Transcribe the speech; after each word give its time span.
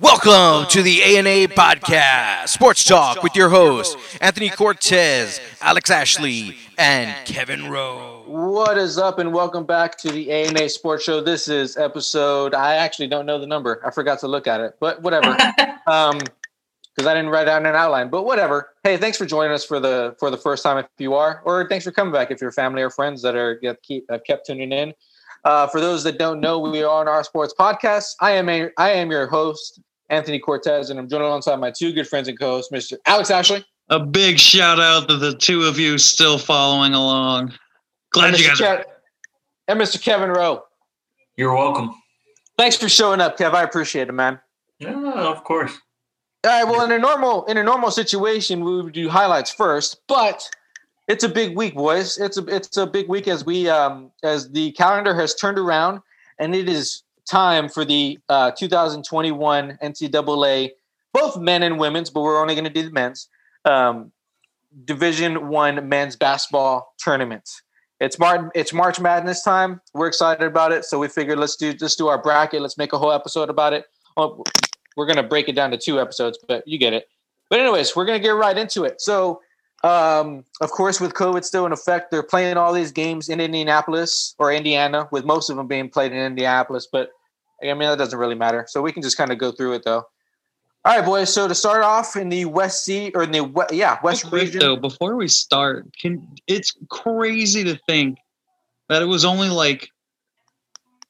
Welcome 0.00 0.66
to 0.70 0.82
the 0.82 1.02
ANA 1.02 1.52
Podcast, 1.52 2.48
Sports 2.48 2.84
Talk 2.84 3.22
with 3.22 3.36
your 3.36 3.50
hosts, 3.50 4.16
Anthony 4.22 4.48
Cortez, 4.48 5.38
Alex 5.60 5.90
Ashley, 5.90 6.56
and 6.78 7.14
Kevin 7.26 7.68
Rowe. 7.68 8.24
What 8.26 8.78
is 8.78 8.96
up, 8.96 9.18
and 9.18 9.30
welcome 9.30 9.66
back 9.66 9.98
to 9.98 10.10
the 10.10 10.30
ANA 10.30 10.70
Sports 10.70 11.04
Show. 11.04 11.20
This 11.20 11.48
is 11.48 11.76
episode, 11.76 12.54
I 12.54 12.76
actually 12.76 13.08
don't 13.08 13.26
know 13.26 13.38
the 13.38 13.46
number. 13.46 13.82
I 13.84 13.90
forgot 13.90 14.18
to 14.20 14.26
look 14.26 14.46
at 14.46 14.62
it, 14.62 14.76
but 14.80 15.02
whatever. 15.02 15.36
um, 15.86 16.18
because 16.96 17.06
I 17.06 17.12
didn't 17.12 17.28
write 17.28 17.44
down 17.44 17.66
an 17.66 17.74
outline, 17.74 18.08
but 18.08 18.24
whatever. 18.24 18.70
Hey, 18.82 18.96
thanks 18.96 19.18
for 19.18 19.26
joining 19.26 19.52
us 19.52 19.66
for 19.66 19.80
the 19.80 20.16
for 20.18 20.30
the 20.30 20.38
first 20.38 20.62
time 20.62 20.78
if 20.78 20.86
you 20.96 21.12
are, 21.12 21.42
or 21.44 21.68
thanks 21.68 21.84
for 21.84 21.92
coming 21.92 22.12
back 22.12 22.30
if 22.30 22.40
you're 22.40 22.52
family 22.52 22.80
or 22.80 22.88
friends 22.88 23.20
that 23.20 23.36
are 23.36 23.56
get, 23.56 23.82
keep 23.82 24.06
have 24.10 24.24
kept 24.24 24.46
tuning 24.46 24.72
in. 24.72 24.94
Uh, 25.44 25.66
for 25.66 25.80
those 25.80 26.04
that 26.04 26.18
don't 26.18 26.40
know, 26.40 26.58
we 26.58 26.82
are 26.82 27.00
on 27.00 27.06
our 27.06 27.22
sports 27.24 27.54
podcast. 27.58 28.14
I 28.20 28.32
am 28.32 28.48
a 28.48 28.70
I 28.78 28.92
am 28.92 29.10
your 29.10 29.26
host, 29.26 29.80
Anthony 30.10 30.38
Cortez, 30.38 30.90
and 30.90 30.98
I'm 30.98 31.08
joined 31.08 31.22
alongside 31.22 31.56
my 31.56 31.70
two 31.70 31.92
good 31.92 32.06
friends 32.06 32.28
and 32.28 32.38
co-hosts, 32.38 32.72
Mr. 32.72 32.98
Alex 33.06 33.30
Ashley. 33.30 33.64
A 33.88 33.98
big 33.98 34.38
shout 34.38 34.78
out 34.78 35.08
to 35.08 35.16
the 35.16 35.34
two 35.34 35.62
of 35.62 35.78
you 35.78 35.98
still 35.98 36.36
following 36.36 36.92
along. 36.94 37.52
Glad 38.10 38.34
and 38.34 38.38
you 38.38 38.48
Mr. 38.50 38.58
guys. 38.58 38.60
Kev- 38.60 38.84
and 39.68 39.80
Mr. 39.80 40.02
Kevin 40.02 40.30
Rowe. 40.30 40.64
You're 41.36 41.54
welcome. 41.54 41.94
Thanks 42.58 42.76
for 42.76 42.88
showing 42.88 43.20
up, 43.20 43.38
Kev. 43.38 43.54
I 43.54 43.62
appreciate 43.62 44.08
it, 44.08 44.12
man. 44.12 44.38
Yeah, 44.80 45.12
of 45.12 45.44
course. 45.44 45.76
All 46.44 46.50
right. 46.50 46.64
Well, 46.64 46.84
in 46.84 46.92
a 46.92 46.98
normal 46.98 47.44
in 47.46 47.56
a 47.56 47.62
normal 47.62 47.90
situation, 47.90 48.64
we 48.64 48.82
would 48.82 48.92
do 48.92 49.08
highlights 49.08 49.50
first, 49.50 50.00
but 50.08 50.48
it's 51.08 51.24
a 51.24 51.28
big 51.28 51.56
week, 51.56 51.74
boys. 51.74 52.18
It's 52.18 52.36
a 52.38 52.44
it's 52.46 52.76
a 52.76 52.86
big 52.86 53.08
week 53.08 53.28
as 53.28 53.44
we 53.44 53.68
um 53.68 54.10
as 54.22 54.50
the 54.50 54.72
calendar 54.72 55.14
has 55.14 55.34
turned 55.34 55.58
around, 55.58 56.00
and 56.38 56.54
it 56.54 56.68
is 56.68 57.02
time 57.30 57.68
for 57.68 57.84
the 57.84 58.18
uh, 58.28 58.50
2021 58.50 59.78
NCAA, 59.82 60.70
both 61.12 61.38
men 61.38 61.62
and 61.62 61.78
women's, 61.78 62.10
but 62.10 62.22
we're 62.22 62.40
only 62.40 62.54
going 62.54 62.64
to 62.64 62.70
do 62.70 62.82
the 62.82 62.90
men's 62.90 63.28
um, 63.64 64.10
Division 64.84 65.48
One 65.48 65.88
men's 65.88 66.16
basketball 66.16 66.94
tournament. 66.98 67.48
It's 68.00 68.18
March 68.18 68.50
it's 68.54 68.72
March 68.72 68.98
Madness 68.98 69.42
time. 69.42 69.80
We're 69.94 70.06
excited 70.08 70.46
about 70.46 70.72
it, 70.72 70.84
so 70.84 70.98
we 70.98 71.08
figured 71.08 71.38
let's 71.38 71.56
do 71.56 71.74
let's 71.80 71.96
do 71.96 72.08
our 72.08 72.20
bracket. 72.20 72.62
Let's 72.62 72.78
make 72.78 72.92
a 72.92 72.98
whole 72.98 73.12
episode 73.12 73.50
about 73.50 73.72
it. 73.72 73.84
Well, 74.16 74.42
we're 74.96 75.06
gonna 75.06 75.22
break 75.22 75.48
it 75.48 75.54
down 75.54 75.70
to 75.72 75.78
two 75.78 76.00
episodes, 76.00 76.38
but 76.48 76.66
you 76.66 76.78
get 76.78 76.92
it. 76.92 77.08
But 77.50 77.60
anyways, 77.60 77.94
we're 77.94 78.06
gonna 78.06 78.20
get 78.20 78.30
right 78.30 78.56
into 78.56 78.84
it. 78.84 79.00
So, 79.00 79.42
um, 79.84 80.44
of 80.60 80.70
course, 80.70 81.00
with 81.00 81.12
COVID 81.12 81.44
still 81.44 81.66
in 81.66 81.72
effect, 81.72 82.10
they're 82.10 82.22
playing 82.22 82.56
all 82.56 82.72
these 82.72 82.92
games 82.92 83.28
in 83.28 83.38
Indianapolis 83.40 84.34
or 84.38 84.52
Indiana, 84.52 85.08
with 85.10 85.24
most 85.24 85.50
of 85.50 85.56
them 85.56 85.66
being 85.66 85.90
played 85.90 86.12
in 86.12 86.18
Indianapolis. 86.18 86.88
But 86.90 87.10
I 87.62 87.66
mean, 87.74 87.80
that 87.88 87.98
doesn't 87.98 88.18
really 88.18 88.34
matter. 88.34 88.64
So 88.68 88.80
we 88.82 88.92
can 88.92 89.02
just 89.02 89.16
kind 89.16 89.30
of 89.32 89.38
go 89.38 89.52
through 89.52 89.74
it 89.74 89.82
though. 89.84 90.04
All 90.84 90.96
right, 90.96 91.04
boys. 91.04 91.32
So 91.32 91.46
to 91.46 91.54
start 91.54 91.82
off 91.82 92.16
in 92.16 92.30
the 92.30 92.46
West 92.46 92.84
Sea 92.84 93.12
or 93.14 93.22
in 93.22 93.32
the 93.32 93.44
we- 93.44 93.64
yeah 93.72 93.98
West 94.02 94.26
quick, 94.26 94.44
region. 94.44 94.60
though, 94.60 94.76
before 94.76 95.16
we 95.16 95.28
start, 95.28 95.86
can 96.00 96.26
it's 96.46 96.74
crazy 96.88 97.64
to 97.64 97.78
think 97.86 98.18
that 98.88 99.02
it 99.02 99.06
was 99.06 99.24
only 99.24 99.50
like 99.50 99.90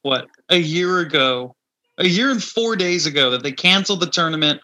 what 0.02 0.26
a 0.48 0.56
year 0.56 0.98
ago, 1.00 1.54
a 1.98 2.06
year 2.06 2.30
and 2.30 2.42
four 2.42 2.74
days 2.74 3.06
ago 3.06 3.30
that 3.30 3.42
they 3.42 3.52
canceled 3.52 4.00
the 4.00 4.06
tournament 4.06 4.60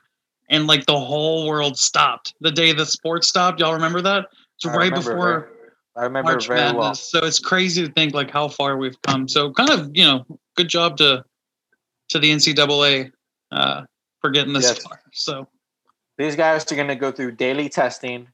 and 0.51 0.67
like 0.67 0.87
the 0.87 0.99
whole 0.99 1.47
world 1.47 1.79
stopped 1.79 2.35
the 2.41 2.51
day 2.51 2.73
the 2.73 2.87
sports 2.87 3.29
stopped. 3.29 3.61
Y'all 3.61 3.75
remember 3.75 4.01
that? 4.01 4.27
It's 4.57 4.65
right 4.67 4.93
before 4.93 5.41
very- 5.41 5.53
I 5.97 6.03
remember 6.03 6.33
March 6.33 6.45
it 6.45 6.49
very 6.49 6.61
Madness. 6.61 6.79
well. 6.81 6.95
So 6.95 7.19
it's 7.25 7.39
crazy 7.39 7.87
to 7.87 7.93
think 7.93 8.13
like 8.13 8.31
how 8.31 8.49
far 8.49 8.77
we've 8.77 9.01
come. 9.03 9.29
So 9.29 9.53
kind 9.53 9.71
of 9.71 9.91
you 9.95 10.05
know, 10.05 10.27
good 10.57 10.69
job 10.69 10.97
to 10.99 11.25
to 12.11 12.19
the 12.19 12.31
NCAA 12.31 13.13
uh, 13.53 13.85
for 14.21 14.31
getting 14.31 14.53
this 14.53 14.65
Yes. 14.65 14.79
far. 14.83 15.01
So 15.13 15.49
these 16.19 16.37
guys 16.37 16.71
are 16.71 16.77
going 16.77 16.89
to 16.89 16.97
go 16.97 17.13
through 17.13 17.33
daily 17.33 17.69
testing 17.69 18.29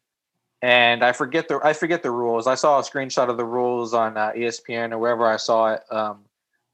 and 0.62 1.04
i 1.04 1.12
forget 1.12 1.48
the 1.48 1.60
i 1.64 1.72
forget 1.72 2.02
the 2.02 2.10
rules 2.10 2.46
i 2.46 2.54
saw 2.54 2.78
a 2.78 2.82
screenshot 2.82 3.28
of 3.28 3.36
the 3.36 3.44
rules 3.44 3.92
on 3.92 4.16
uh, 4.16 4.30
espn 4.32 4.92
or 4.92 4.98
wherever 4.98 5.26
i 5.26 5.36
saw 5.36 5.72
it 5.72 5.82
um, 5.90 6.20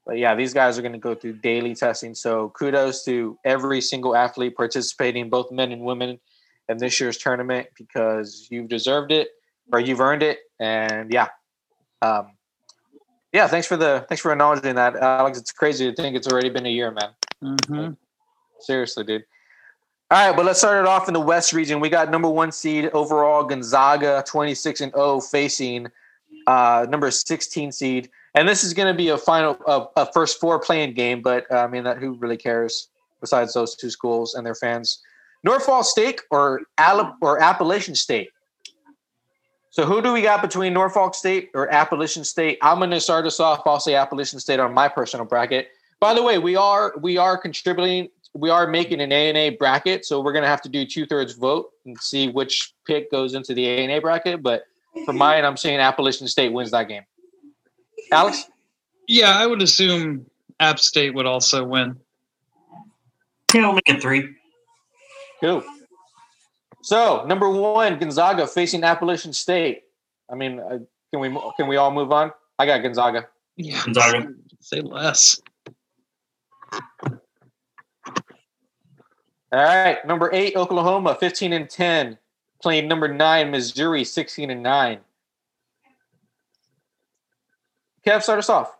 but 0.05 0.17
yeah 0.17 0.35
these 0.35 0.53
guys 0.53 0.77
are 0.77 0.81
going 0.81 0.93
to 0.93 0.99
go 0.99 1.15
through 1.15 1.33
daily 1.33 1.75
testing 1.75 2.13
so 2.13 2.49
kudos 2.49 3.03
to 3.03 3.37
every 3.43 3.81
single 3.81 4.15
athlete 4.15 4.55
participating 4.55 5.29
both 5.29 5.51
men 5.51 5.71
and 5.71 5.81
women 5.81 6.19
in 6.69 6.77
this 6.77 6.99
year's 6.99 7.17
tournament 7.17 7.67
because 7.75 8.47
you've 8.51 8.69
deserved 8.69 9.11
it 9.11 9.29
or 9.73 9.79
you've 9.79 9.99
earned 9.99 10.23
it 10.23 10.39
and 10.59 11.11
yeah 11.11 11.27
um, 12.01 12.31
yeah 13.33 13.47
thanks 13.47 13.67
for 13.67 13.77
the 13.77 14.05
thanks 14.09 14.21
for 14.21 14.31
acknowledging 14.31 14.75
that 14.75 14.95
alex 14.95 15.37
it's 15.37 15.51
crazy 15.51 15.89
to 15.89 15.95
think 16.01 16.15
it's 16.15 16.27
already 16.27 16.49
been 16.49 16.65
a 16.65 16.69
year 16.69 16.91
man 16.91 17.09
Mm-hmm. 17.43 17.93
Seriously, 18.59 19.03
dude. 19.03 19.23
All 20.11 20.27
right, 20.27 20.35
but 20.35 20.45
let's 20.45 20.59
start 20.59 20.83
it 20.83 20.87
off 20.87 21.07
in 21.07 21.13
the 21.13 21.19
West 21.19 21.53
region. 21.53 21.79
We 21.79 21.89
got 21.89 22.09
number 22.09 22.29
one 22.29 22.51
seed 22.51 22.89
overall 22.93 23.43
Gonzaga, 23.43 24.23
26 24.27 24.81
and 24.81 24.91
0, 24.93 25.21
facing 25.21 25.87
uh, 26.47 26.87
number 26.89 27.11
16 27.11 27.71
seed. 27.71 28.09
And 28.35 28.47
this 28.47 28.63
is 28.63 28.73
going 28.73 28.91
to 28.91 28.97
be 28.97 29.09
a 29.09 29.17
final, 29.17 29.57
uh, 29.67 29.85
a 29.95 30.11
first 30.11 30.39
four 30.39 30.59
playing 30.59 30.93
game, 30.93 31.21
but 31.21 31.45
uh, 31.51 31.57
I 31.57 31.67
mean, 31.67 31.83
that 31.83 31.97
who 31.97 32.13
really 32.15 32.37
cares 32.37 32.89
besides 33.21 33.53
those 33.53 33.75
two 33.75 33.89
schools 33.89 34.33
and 34.33 34.45
their 34.45 34.55
fans? 34.55 35.01
Norfolk 35.43 35.85
State 35.85 36.21
or 36.31 36.61
Alab- 36.77 37.15
or 37.21 37.41
Appalachian 37.41 37.95
State? 37.95 38.29
So 39.71 39.85
who 39.85 40.01
do 40.01 40.11
we 40.11 40.21
got 40.21 40.41
between 40.41 40.73
Norfolk 40.73 41.13
State 41.13 41.51
or 41.53 41.71
Appalachian 41.71 42.23
State? 42.23 42.57
I'm 42.61 42.79
going 42.79 42.89
to 42.89 42.99
start 42.99 43.25
us 43.25 43.39
off. 43.39 43.61
I'll 43.65 43.79
say 43.79 43.93
Appalachian 43.95 44.39
State 44.39 44.59
on 44.59 44.73
my 44.73 44.87
personal 44.87 45.25
bracket. 45.25 45.69
By 45.99 46.13
the 46.13 46.23
way, 46.23 46.37
we 46.39 46.55
are 46.55 46.93
we 47.01 47.17
are 47.17 47.37
contributing. 47.37 48.09
We 48.33 48.49
are 48.49 48.67
making 48.67 49.01
an 49.01 49.11
A 49.11 49.27
and 49.29 49.37
A 49.37 49.49
bracket, 49.51 50.05
so 50.05 50.21
we're 50.21 50.31
gonna 50.33 50.47
have 50.47 50.61
to 50.61 50.69
do 50.69 50.85
two 50.85 51.05
thirds 51.05 51.33
vote 51.33 51.71
and 51.85 51.99
see 51.99 52.29
which 52.29 52.73
pick 52.85 53.11
goes 53.11 53.33
into 53.33 53.53
the 53.53 53.67
A 53.67 53.83
and 53.83 53.91
A 53.91 53.99
bracket. 53.99 54.41
But 54.41 54.63
for 55.03 55.13
mine, 55.13 55.43
I'm 55.43 55.57
saying 55.57 55.79
Appalachian 55.79 56.27
State 56.27 56.53
wins 56.53 56.71
that 56.71 56.87
game. 56.87 57.03
Alex, 58.11 58.45
Yeah, 59.07 59.37
I 59.37 59.45
would 59.45 59.61
assume 59.61 60.25
App 60.59 60.79
State 60.79 61.13
would 61.15 61.25
also 61.25 61.65
win. 61.65 61.97
Yeah, 63.53 63.65
I'll 63.67 63.73
make 63.73 63.89
it 63.89 64.01
three. 64.01 64.35
who? 65.41 65.63
So 66.89 67.23
number 67.27 67.47
one, 67.47 67.99
Gonzaga 67.99 68.47
facing 68.47 68.83
Appalachian 68.83 69.31
State. 69.31 69.83
I 70.27 70.33
mean, 70.33 70.59
uh, 70.59 70.79
can 71.11 71.19
we 71.19 71.29
can 71.55 71.67
we 71.67 71.77
all 71.77 71.91
move 71.91 72.11
on? 72.11 72.31
I 72.57 72.65
got 72.65 72.81
Gonzaga. 72.81 73.27
Yeah, 73.57 73.79
Gonzaga. 73.85 74.29
say 74.59 74.81
less. 74.81 75.39
All 76.73 76.81
right, 79.51 80.03
number 80.07 80.31
eight, 80.33 80.55
Oklahoma, 80.55 81.13
15 81.13 81.53
and 81.53 81.69
10, 81.69 82.17
playing 82.59 82.87
number 82.87 83.07
nine, 83.07 83.51
Missouri, 83.51 84.03
16 84.03 84.49
and 84.49 84.63
nine. 84.63 84.97
Kev, 88.03 88.23
start 88.23 88.39
us 88.39 88.49
off. 88.49 88.75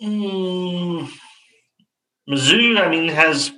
Mm, 0.00 1.10
Mizzou, 2.30 2.80
I 2.80 2.88
mean, 2.88 3.08
has 3.08 3.52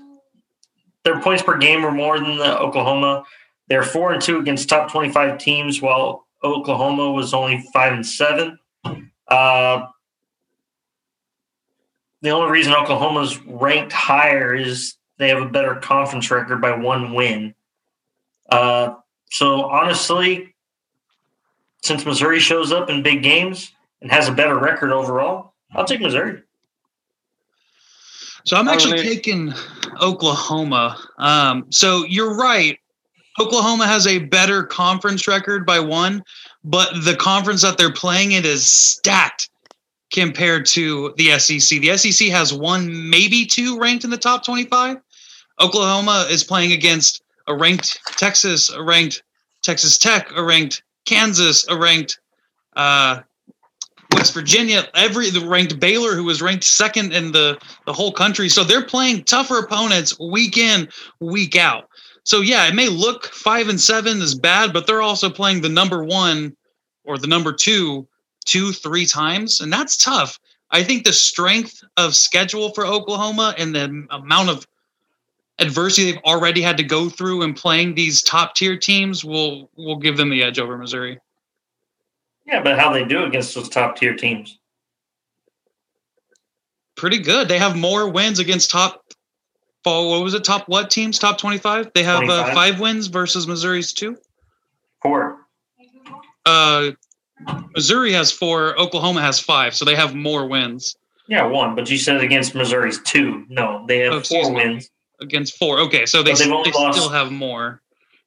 their 1.05 1.21
points 1.21 1.43
per 1.43 1.57
game 1.59 1.83
were 1.83 1.93
more 1.93 2.19
than 2.19 2.37
the 2.37 2.59
Oklahoma. 2.59 3.25
They're 3.69 3.83
four 3.83 4.13
and 4.13 4.21
two 4.21 4.39
against 4.39 4.69
top 4.69 4.91
twenty-five 4.91 5.39
teams, 5.39 5.81
while 5.81 6.27
Oklahoma 6.43 7.11
was 7.13 7.33
only 7.35 7.65
five 7.73 7.93
and 7.93 8.07
seven. 8.07 8.59
Uh, 9.29 9.87
the 12.23 12.31
only 12.31 12.51
reason 12.51 12.73
Oklahoma's 12.75 13.39
ranked 13.47 13.93
higher 13.93 14.55
is 14.55 14.97
they 15.19 15.29
have 15.29 15.41
a 15.41 15.49
better 15.49 15.77
conference 15.77 16.31
record 16.31 16.61
by 16.61 16.77
one 16.77 17.15
win. 17.15 17.55
Uh, 18.51 18.95
so 19.31 19.63
honestly, 19.65 20.55
since 21.83 22.05
Missouri 22.05 22.41
shows 22.41 22.73
up 22.73 22.91
in 22.91 23.03
big 23.03 23.23
games 23.23 23.73
and 24.03 24.11
has 24.11 24.29
a 24.29 24.33
better 24.33 24.59
record 24.59 24.93
overall, 24.93 25.55
I'll 25.73 25.85
take 25.85 26.01
Missouri. 26.01 26.43
So 28.45 28.57
I'm 28.57 28.69
actually 28.69 28.95
really- 28.95 29.15
taking 29.15 29.55
Oklahoma. 30.01 30.99
Um, 31.19 31.67
so 31.71 32.05
you're 32.07 32.35
right. 32.37 32.79
Oklahoma 33.39 33.87
has 33.87 34.07
a 34.07 34.19
better 34.19 34.65
conference 34.65 35.27
record 35.27 35.65
by 35.65 35.81
one, 35.81 36.23
but 36.65 36.93
the 37.05 37.17
conference 37.17 37.63
that 37.63 37.79
they're 37.79 37.93
playing 37.93 38.33
in 38.33 38.45
is 38.45 38.67
stacked 38.67 39.49
compared 40.13 40.67
to 40.67 41.15
the 41.17 41.39
SEC. 41.39 41.81
The 41.81 41.97
SEC 41.97 42.29
has 42.29 42.53
one, 42.53 43.09
maybe 43.09 43.47
two 43.47 43.79
ranked 43.79 44.05
in 44.05 44.11
the 44.11 44.19
top 44.19 44.45
25. 44.45 44.99
Oklahoma 45.61 46.27
is 46.31 46.43
playing 46.43 46.73
against 46.73 47.23
a 47.47 47.55
ranked 47.55 48.01
Texas, 48.17 48.71
a 48.71 48.83
ranked 48.83 49.23
Texas 49.63 49.99
Tech, 49.99 50.31
a 50.35 50.43
ranked 50.43 50.83
Kansas, 51.05 51.67
a 51.69 51.77
ranked 51.77 52.19
uh, 52.77 53.21
West 54.13 54.35
Virginia, 54.35 54.89
every 54.95 55.31
the 55.31 55.47
ranked 55.47 55.79
Baylor, 55.79 56.15
who 56.15 56.25
was 56.25 56.43
ranked 56.43 56.65
second 56.65 57.13
in 57.13 57.33
the 57.33 57.59
the 57.87 57.93
whole 57.93 58.13
country. 58.13 58.49
So 58.49 58.65
they're 58.65 58.85
playing 58.85 59.25
tougher 59.25 59.59
opponents 59.59 60.19
week 60.19 60.57
in, 60.57 60.89
week 61.21 61.57
out. 61.57 61.89
So 62.25 62.41
yeah, 62.41 62.67
it 62.67 62.75
may 62.75 62.89
look 62.89 63.27
five 63.27 63.69
and 63.69 63.81
seven 63.81 64.21
is 64.21 64.35
bad, 64.35 64.73
but 64.73 64.87
they're 64.87 65.03
also 65.03 65.31
playing 65.31 65.63
the 65.63 65.69
number 65.69 66.05
one 66.05 66.57
or 67.05 67.19
the 67.19 67.27
number 67.27 67.53
two 67.53 68.07
two, 68.45 68.73
three 68.73 69.07
times, 69.07 69.61
and 69.61 69.73
that's 69.73 69.97
tough. 69.97 70.39
I 70.71 70.83
think 70.83 71.05
the 71.05 71.13
strength 71.13 71.83
of 71.97 72.15
schedule 72.15 72.71
for 72.71 72.87
Oklahoma 72.87 73.55
and 73.59 73.75
the 73.75 74.07
amount 74.11 74.49
of 74.49 74.67
adversity 75.59 76.13
they've 76.13 76.23
already 76.25 76.63
had 76.63 76.77
to 76.77 76.83
go 76.83 77.09
through 77.09 77.43
in 77.43 77.55
playing 77.55 77.95
these 77.95 78.23
top 78.23 78.55
tier 78.55 78.77
teams 78.77 79.25
will 79.25 79.71
will 79.77 79.97
give 79.97 80.17
them 80.17 80.31
the 80.31 80.43
edge 80.43 80.59
over 80.59 80.79
Missouri. 80.79 81.19
Yeah, 82.51 82.63
but 82.63 82.79
how 82.79 82.93
they 82.93 83.05
do 83.05 83.25
against 83.25 83.55
those 83.55 83.69
top 83.69 83.97
tier 83.97 84.15
teams? 84.17 84.59
Pretty 86.97 87.19
good. 87.19 87.49
They 87.49 87.59
have 87.59 87.77
more 87.77 88.09
wins 88.11 88.39
against 88.39 88.71
top. 88.71 89.03
What 89.85 90.23
was 90.23 90.35
it? 90.35 90.45
Top 90.45 90.69
what 90.69 90.91
teams? 90.91 91.19
Top 91.19 91.39
twenty-five. 91.39 91.93
They 91.95 92.03
have 92.03 92.29
uh, 92.29 92.53
five 92.53 92.81
wins 92.81 93.07
versus 93.07 93.47
Missouri's 93.47 93.93
two. 93.95 94.17
Four. 95.01 95.39
Uh, 96.45 96.91
Missouri 97.75 98.13
has 98.13 98.31
four. 98.31 98.79
Oklahoma 98.79 99.23
has 99.23 99.41
five, 99.41 99.75
so 99.75 99.85
they 99.87 99.95
have 99.95 100.15
more 100.15 100.47
wins 100.47 100.97
Yeah, 101.29 101.47
one. 101.47 101.75
But 101.75 101.89
you 101.89 101.97
said 101.97 102.21
against 102.21 102.55
Missouri's 102.55 103.01
two. 103.03 103.47
No, 103.49 103.85
they 103.89 103.99
have 104.01 104.13
Oh, 104.13 104.21
four 104.21 104.51
me. 104.51 104.57
wins. 104.57 104.91
against 105.23 105.57
four. 105.57 105.79
Okay, 105.81 106.05
so 106.05 106.23
they, 106.23 106.33
only 106.33 106.71
lost- 106.73 106.99
still 106.99 107.09
have 107.11 107.31
more. 107.33 107.81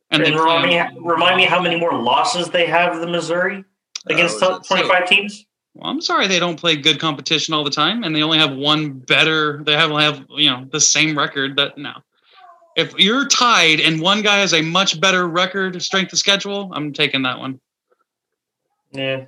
And 0.10 0.24
And 0.24 0.36
remind, 0.36 0.70
me, 0.70 1.02
remind 1.02 1.38
me 1.38 1.46
how 1.46 1.62
many 1.62 1.75
more 1.75 1.94
losses 2.00 2.50
they 2.50 2.66
have 2.68 3.00
than 3.00 3.12
Missouri 3.12 3.64
against 4.10 4.42
Uh, 4.42 4.50
top 4.60 4.68
25 4.68 5.08
teams? 5.08 5.46
well, 5.74 5.90
I'm 5.90 6.02
sorry 6.02 6.28
they 6.28 6.40
don't 6.40 6.60
play 6.60 6.76
good 6.76 7.00
competition 7.00 7.54
all 7.54 7.64
the 7.64 7.70
time, 7.72 8.04
and 8.04 8.16
they 8.16 8.22
only 8.24 8.38
have 8.38 8.56
one 8.56 8.92
better. 9.00 9.64
They 9.64 9.74
have 9.74 9.92
have 9.92 10.26
you 10.30 10.50
know 10.50 10.66
the 10.72 10.80
same 10.80 11.18
record. 11.18 11.56
That 11.58 11.78
no, 11.78 11.94
if 12.76 12.94
you're 12.98 13.28
tied 13.28 13.80
and 13.80 14.02
one 14.02 14.22
guy 14.22 14.38
has 14.40 14.54
a 14.54 14.62
much 14.62 15.00
better 15.00 15.28
record, 15.28 15.82
strength 15.82 16.14
of 16.14 16.20
schedule, 16.20 16.72
I'm 16.74 16.94
taking 16.94 17.24
that 17.24 17.40
one. 17.40 17.60
Yeah. 18.92 19.26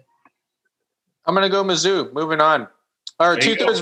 I'm 1.25 1.33
gonna 1.33 1.49
go 1.49 1.63
Mizzou. 1.63 2.13
Moving 2.13 2.39
on. 2.39 2.67
Or 3.19 3.33
There 3.33 3.41
two 3.41 3.55
thirds 3.55 3.81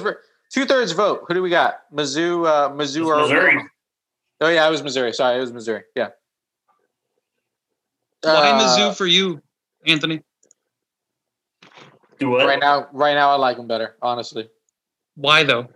two 0.54 0.66
thirds 0.66 0.92
vote. 0.94 1.26
Who 1.28 1.34
do 1.34 1.42
we 1.42 1.50
got? 1.50 1.82
Mizzou. 1.94 2.48
Uh, 2.48 2.70
Mizzou 2.70 3.08
or 3.08 3.18
Missouri. 3.22 3.58
Oh 4.40 4.48
yeah, 4.50 4.66
it 4.66 4.72
was 4.72 4.82
Missouri. 4.84 5.12
Sorry, 5.12 5.38
it 5.38 5.42
was 5.42 5.52
Missouri. 5.52 5.82
Yeah. 5.96 6.10
Why 8.22 8.52
Uh, 8.52 8.60
Mizzou 8.62 8.96
for 8.96 9.06
you, 9.06 9.42
Anthony? 9.86 10.22
Do 12.24 12.30
what? 12.32 12.46
Right 12.48 12.60
now, 12.60 12.88
right 12.94 13.14
now, 13.16 13.30
I 13.32 13.36
like 13.36 13.58
them 13.58 13.68
better. 13.68 13.96
Honestly, 14.02 14.50
Why 15.16 15.44
though? 15.44 15.68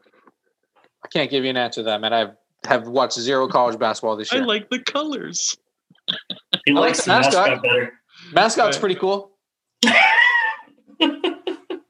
I 1.04 1.08
can't 1.10 1.30
give 1.30 1.44
you 1.44 1.50
an 1.50 1.58
answer 1.58 1.82
to 1.82 1.86
that, 1.86 2.02
man. 2.02 2.14
I 2.14 2.32
have 2.68 2.88
watched 2.88 3.20
zero 3.20 3.48
college 3.48 3.78
basketball 3.80 4.16
this 4.18 4.32
year. 4.32 4.42
I 4.42 4.46
year. 4.46 4.48
like 4.48 4.70
the 4.70 4.80
colors. 4.80 5.56
He 6.66 6.72
I 6.72 6.74
like 6.74 6.82
likes 6.82 7.00
the 7.00 7.06
the 7.06 7.10
mascot, 7.20 7.34
mascot. 7.50 7.64
better. 7.64 7.94
Mascot's 8.34 8.78
Right. 8.78 8.80
pretty 8.82 8.96
cool. 8.96 9.32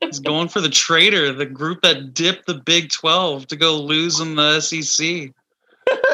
He's 0.02 0.20
going 0.20 0.48
for 0.48 0.62
the 0.62 0.70
traitor, 0.70 1.34
the 1.34 1.46
group 1.46 1.82
that 1.82 2.14
dipped 2.14 2.46
the 2.48 2.56
Big 2.56 2.90
Twelve 2.92 3.48
to 3.48 3.56
go 3.56 3.80
lose 3.82 4.20
in 4.20 4.36
the 4.36 4.60
SEC. 4.62 5.32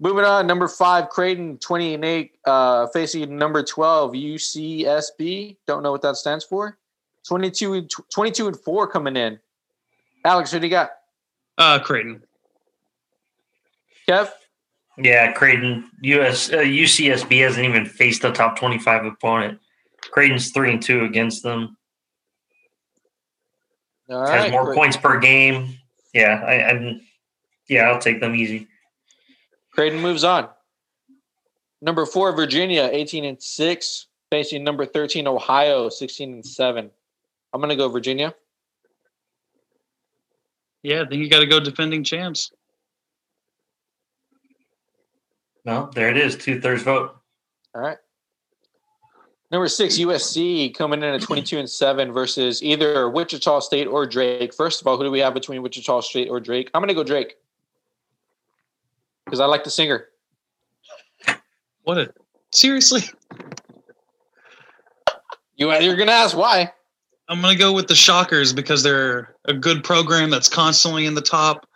Moving 0.00 0.24
on, 0.24 0.46
number 0.48 0.66
five, 0.66 1.08
Creighton, 1.10 1.58
20 1.58 1.94
and 1.94 2.04
8, 2.04 2.32
uh, 2.44 2.86
facing 2.88 3.36
number 3.36 3.62
12, 3.62 4.12
UCSB. 4.14 5.56
Don't 5.66 5.82
know 5.84 5.92
what 5.92 6.02
that 6.02 6.16
stands 6.16 6.44
for. 6.44 6.76
22 7.28 7.74
and, 7.74 7.90
22 8.12 8.48
and 8.48 8.58
4 8.58 8.86
coming 8.88 9.16
in. 9.16 9.38
Alex, 10.24 10.52
who 10.52 10.58
do 10.58 10.66
you 10.66 10.70
got? 10.70 10.90
Uh, 11.58 11.78
Creighton. 11.78 12.22
Kev? 14.08 14.30
Yeah, 14.98 15.32
Creighton. 15.32 15.90
US 16.02 16.52
uh, 16.52 16.58
UCSB 16.58 17.42
hasn't 17.42 17.64
even 17.64 17.86
faced 17.86 18.24
a 18.24 18.32
top 18.32 18.58
25 18.58 19.06
opponent. 19.06 19.58
Creighton's 20.10 20.50
3 20.50 20.74
and 20.74 20.82
2 20.82 21.04
against 21.04 21.42
them. 21.42 21.76
All 24.10 24.26
has 24.26 24.42
right. 24.42 24.50
more 24.50 24.66
Cre- 24.66 24.74
points 24.74 24.96
per 24.96 25.18
game. 25.18 25.76
Yeah, 26.12 26.42
I, 26.46 26.70
I'm. 26.70 27.00
Yeah, 27.68 27.84
I'll 27.84 28.00
take 28.00 28.20
them 28.20 28.34
easy. 28.34 28.68
Creighton 29.72 30.00
moves 30.00 30.24
on. 30.24 30.48
Number 31.80 32.04
four, 32.04 32.32
Virginia, 32.32 32.90
18 32.92 33.24
and 33.24 33.42
6, 33.42 34.06
facing 34.30 34.62
number 34.62 34.84
13, 34.84 35.26
Ohio, 35.26 35.88
16 35.88 36.32
and 36.32 36.46
7. 36.46 36.90
I'm 37.52 37.60
going 37.60 37.70
to 37.70 37.76
go 37.76 37.88
Virginia. 37.88 38.34
Yeah, 40.82 41.02
I 41.02 41.08
think 41.08 41.22
you 41.22 41.28
got 41.28 41.40
to 41.40 41.46
go 41.46 41.60
defending 41.60 42.02
champs. 42.02 42.52
No, 45.64 45.90
there 45.94 46.08
it 46.08 46.16
is. 46.16 46.36
Two 46.36 46.60
thirds 46.60 46.82
vote. 46.82 47.16
All 47.74 47.82
right. 47.82 47.98
Number 49.52 49.68
six, 49.68 49.98
USC 49.98 50.74
coming 50.74 51.02
in 51.02 51.14
at 51.14 51.20
22 51.20 51.58
and 51.58 51.68
7 51.68 52.10
versus 52.10 52.62
either 52.62 53.08
Wichita 53.10 53.60
State 53.60 53.86
or 53.86 54.06
Drake. 54.06 54.54
First 54.54 54.80
of 54.80 54.86
all, 54.86 54.96
who 54.96 55.04
do 55.04 55.10
we 55.10 55.20
have 55.20 55.34
between 55.34 55.62
Wichita 55.62 56.00
State 56.00 56.30
or 56.30 56.40
Drake? 56.40 56.70
I'm 56.72 56.80
going 56.80 56.88
to 56.88 56.94
go 56.94 57.04
Drake 57.04 57.36
because 59.26 59.40
I 59.40 59.44
like 59.44 59.62
the 59.62 59.70
singer. 59.70 60.08
What 61.84 61.98
a 61.98 62.14
seriously. 62.54 63.02
You, 65.56 65.70
you're 65.80 65.96
going 65.96 66.08
to 66.08 66.14
ask 66.14 66.36
why. 66.36 66.72
I'm 67.28 67.40
gonna 67.40 67.56
go 67.56 67.72
with 67.72 67.86
the 67.88 67.94
Shockers 67.94 68.52
because 68.52 68.82
they're 68.82 69.36
a 69.46 69.54
good 69.54 69.84
program 69.84 70.30
that's 70.30 70.48
constantly 70.48 71.06
in 71.06 71.14
the 71.14 71.22
top. 71.22 71.66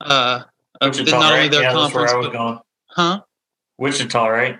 Uh, 0.00 0.42
of 0.80 0.90
Wichita, 0.96 1.18
not 1.18 1.32
only 1.32 1.40
right? 1.44 1.50
their 1.50 1.62
Yeah, 1.62 1.72
that's 1.74 1.94
where 1.94 2.06
conference, 2.06 2.12
I 2.12 2.16
was 2.16 2.26
but 2.28 2.32
going. 2.32 2.58
huh? 2.90 3.20
Wichita, 3.78 4.26
right? 4.26 4.58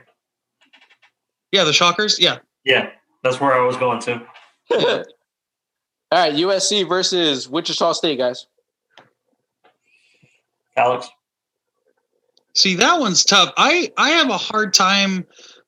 Yeah, 1.52 1.64
the 1.64 1.72
Shockers. 1.72 2.18
Yeah, 2.20 2.38
Yeah, 2.64 2.90
that's 3.22 3.40
where 3.40 3.52
I 3.54 3.64
was 3.64 3.76
going 3.76 4.00
to. 4.02 4.22
All 6.12 6.18
right, 6.18 6.34
USC 6.34 6.88
versus 6.88 7.48
Wichita 7.48 7.92
State, 7.92 8.18
guys. 8.18 8.46
Alex. 10.76 11.08
See, 12.54 12.74
that 12.76 12.98
one's 13.00 13.24
tough. 13.24 13.52
I 13.56 13.90
I 13.96 14.10
have 14.10 14.28
a 14.28 14.36
hard 14.36 14.74
time 14.74 15.26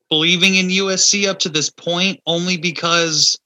believing 0.09 0.57
in 0.57 0.69
USC 0.69 1.29
up 1.29 1.39
to 1.41 1.49
this 1.49 1.71
point, 1.71 2.21
only 2.27 2.57
because 2.57 3.39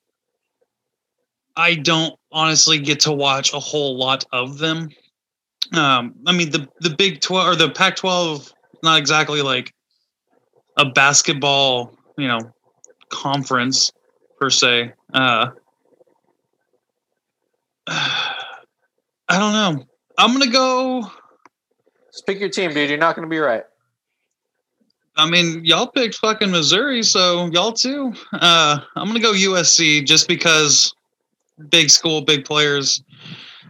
I 1.57 1.75
don't 1.75 2.15
honestly 2.31 2.79
get 2.79 3.01
to 3.01 3.13
watch 3.13 3.53
a 3.53 3.59
whole 3.59 3.97
lot 3.97 4.25
of 4.33 4.59
them. 4.59 4.91
Um, 5.73 6.15
I 6.27 6.33
mean, 6.33 6.51
the 6.51 6.69
the 6.81 6.91
Big 6.91 7.21
Twelve 7.21 7.49
or 7.49 7.57
the 7.57 7.71
Pac 7.71 7.97
twelve, 7.97 8.53
not 8.83 8.99
exactly 8.99 9.43
like 9.43 9.73
a 10.77 10.85
basketball, 10.85 11.97
you 12.19 12.29
know, 12.29 12.41
conference 13.09 13.93
per 14.39 14.51
se. 14.51 14.93
Uh, 15.13 15.51
I 17.89 19.39
don't 19.39 19.53
know. 19.53 19.85
I'm 20.19 20.33
gonna 20.33 20.47
go. 20.51 21.11
Just 22.13 22.27
pick 22.27 22.39
your 22.41 22.49
team, 22.49 22.73
dude. 22.73 22.89
You're 22.89 22.99
not 22.99 23.15
going 23.15 23.29
to 23.29 23.31
be 23.31 23.39
right. 23.39 23.65
I 25.19 25.29
mean, 25.29 25.65
y'all 25.65 25.87
picked 25.87 26.15
fucking 26.15 26.51
Missouri, 26.51 27.03
so 27.03 27.47
y'all 27.53 27.73
too. 27.73 28.15
Uh, 28.33 28.79
I'm 28.95 29.07
gonna 29.07 29.21
go 29.21 29.33
USC 29.33 30.05
just 30.07 30.29
because 30.29 30.95
big 31.71 31.91
school, 31.91 32.21
big 32.21 32.45
players, 32.45 33.03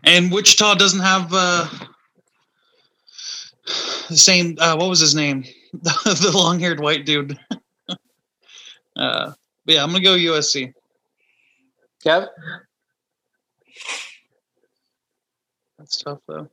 and 0.05 0.31
Wichita 0.33 0.75
doesn't 0.75 1.01
have 1.01 1.29
uh, 1.33 1.67
the 4.09 4.17
same. 4.17 4.57
Uh, 4.59 4.77
what 4.77 4.89
was 4.89 5.01
his 5.01 5.15
name? 5.15 5.45
the 5.73 6.31
long-haired 6.35 6.81
white 6.81 7.05
dude. 7.05 7.39
uh, 7.89 9.33
but 9.65 9.75
yeah, 9.75 9.83
I'm 9.83 9.91
gonna 9.91 10.03
go 10.03 10.15
USC. 10.15 10.73
Kev? 12.05 12.29
That's 15.79 16.03
tough 16.03 16.21
though. 16.27 16.49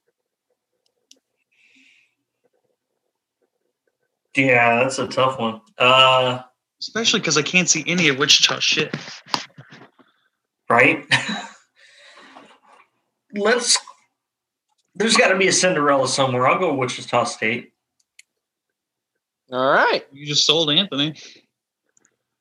Yeah, 4.36 4.78
that's 4.78 4.98
a 4.98 5.08
tough 5.08 5.40
one. 5.40 5.62
Uh, 5.78 6.42
Especially 6.80 7.20
because 7.20 7.38
I 7.38 7.44
can't 7.44 7.70
see 7.70 7.84
any 7.88 8.10
of 8.10 8.18
Wichita 8.18 8.60
shit. 8.60 8.94
Right? 10.70 11.06
Let's. 13.34 13.78
There's 14.96 15.18
got 15.18 15.30
to 15.30 15.38
be 15.38 15.48
a 15.48 15.52
Cinderella 15.52 16.08
somewhere. 16.08 16.48
I'll 16.48 16.60
go 16.60 16.74
Wichita 16.76 17.24
State. 17.24 17.74
All 19.52 19.72
right. 19.72 20.06
You 20.12 20.26
just 20.26 20.46
sold 20.46 20.70
Anthony. 20.72 21.16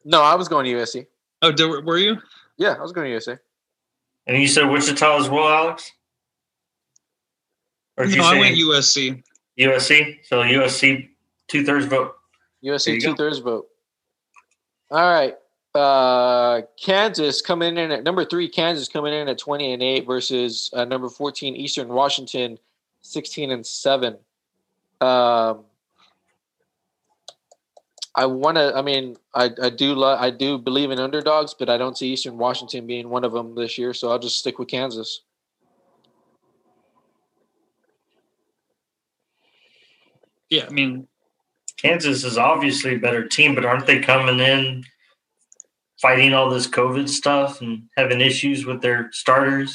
No, 0.04 0.22
I 0.22 0.34
was 0.34 0.48
going 0.48 0.66
to 0.66 0.72
USC. 0.72 1.06
Oh, 1.40 1.50
did, 1.52 1.84
were 1.84 1.98
you? 1.98 2.16
Yeah, 2.58 2.74
I 2.78 2.82
was 2.82 2.92
going 2.92 3.10
to 3.10 3.16
USC. 3.16 3.38
And 4.26 4.36
you 4.36 4.46
said 4.48 4.68
Wichita 4.68 5.18
as 5.18 5.28
well, 5.28 5.48
Alex? 5.48 5.90
Or 7.96 8.04
did 8.06 8.18
No, 8.18 8.30
you 8.30 8.36
I 8.36 8.40
went 8.40 8.56
USC. 8.56 9.22
USC? 9.58 10.18
So 10.24 10.42
USC, 10.42 11.08
two 11.48 11.64
thirds 11.64 11.86
vote. 11.86 12.14
USC 12.64 13.00
two 13.00 13.14
thirds 13.14 13.38
vote. 13.38 13.66
All 14.90 15.10
right 15.10 15.34
uh, 15.74 16.62
Kansas 16.80 17.40
coming 17.40 17.78
in 17.78 17.90
at 17.90 18.04
number 18.04 18.24
three, 18.24 18.48
Kansas 18.48 18.88
coming 18.88 19.14
in 19.14 19.28
at 19.28 19.38
20 19.38 19.72
and 19.72 19.82
eight 19.82 20.06
versus 20.06 20.70
uh, 20.74 20.84
number 20.84 21.08
14, 21.08 21.56
Eastern 21.56 21.88
Washington, 21.88 22.58
16 23.00 23.50
and 23.50 23.66
seven. 23.66 24.18
Um, 25.00 25.64
I 28.14 28.26
want 28.26 28.56
to, 28.58 28.74
I 28.76 28.82
mean, 28.82 29.16
I, 29.34 29.50
I 29.62 29.70
do 29.70 29.94
love, 29.94 30.20
I 30.20 30.30
do 30.30 30.58
believe 30.58 30.90
in 30.90 30.98
underdogs, 30.98 31.54
but 31.54 31.70
I 31.70 31.78
don't 31.78 31.96
see 31.96 32.12
Eastern 32.12 32.36
Washington 32.36 32.86
being 32.86 33.08
one 33.08 33.24
of 33.24 33.32
them 33.32 33.54
this 33.54 33.78
year. 33.78 33.94
So 33.94 34.10
I'll 34.10 34.18
just 34.18 34.38
stick 34.38 34.58
with 34.58 34.68
Kansas. 34.68 35.22
Yeah. 40.50 40.66
I 40.68 40.72
mean, 40.72 41.08
Kansas 41.78 42.24
is 42.24 42.36
obviously 42.36 42.96
a 42.96 42.98
better 42.98 43.26
team, 43.26 43.54
but 43.54 43.64
aren't 43.64 43.86
they 43.86 44.00
coming 44.00 44.38
in 44.38 44.84
fighting 46.02 46.34
all 46.34 46.50
this 46.50 46.66
COVID 46.66 47.08
stuff 47.08 47.60
and 47.60 47.84
having 47.96 48.20
issues 48.20 48.66
with 48.66 48.82
their 48.82 49.10
starters? 49.12 49.74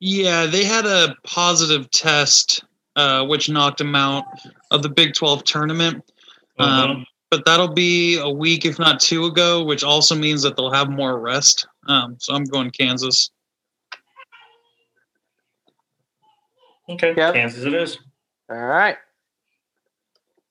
yeah, 0.00 0.44
they 0.44 0.64
had 0.64 0.84
a 0.84 1.16
positive 1.24 1.90
test, 1.90 2.64
uh, 2.96 3.24
which 3.24 3.48
knocked 3.48 3.78
them 3.78 3.94
out 3.94 4.24
of 4.70 4.82
the 4.82 4.88
Big 4.88 5.14
12 5.14 5.44
tournament. 5.44 6.04
Um, 6.58 7.06
but 7.30 7.44
that'll 7.46 7.72
be 7.72 8.18
a 8.18 8.28
week, 8.28 8.66
if 8.66 8.78
not 8.78 9.00
two 9.00 9.24
ago, 9.24 9.64
which 9.64 9.82
also 9.82 10.14
means 10.14 10.42
that 10.42 10.56
they'll 10.56 10.72
have 10.72 10.90
more 10.90 11.18
rest. 11.18 11.66
Um, 11.86 12.16
so 12.18 12.34
I'm 12.34 12.44
going 12.44 12.70
Kansas. 12.70 13.30
Okay, 16.88 17.14
Yep. 17.16 17.34
Kansas 17.34 17.64
it 17.64 17.72
is. 17.72 17.98
All 18.50 18.56
right. 18.58 18.98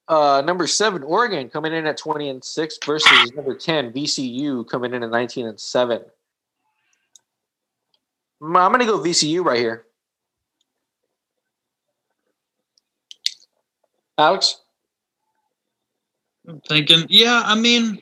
Uh, 0.08 0.42
number 0.46 0.68
seven, 0.68 1.02
Oregon 1.04 1.50
coming 1.50 1.74
in 1.74 1.88
at 1.88 1.98
20 1.98 2.30
and 2.30 2.44
6 2.44 2.80
versus 2.86 3.32
number 3.36 3.56
10, 3.56 3.94
VCU 3.94 4.68
coming 4.68 4.94
in 4.94 5.04
at 5.04 5.10
19 5.10 5.48
and 5.48 5.60
7. 5.60 6.02
Mm, 8.42 8.58
I'm 8.58 8.72
going 8.72 8.80
to 8.80 8.86
go 8.86 9.00
VCU 9.00 9.44
right 9.44 9.60
here. 9.60 9.86
Alex? 14.18 14.62
I'm 16.48 16.60
thinking, 16.68 17.06
yeah, 17.10 17.42
I 17.46 17.56
mean, 17.56 18.00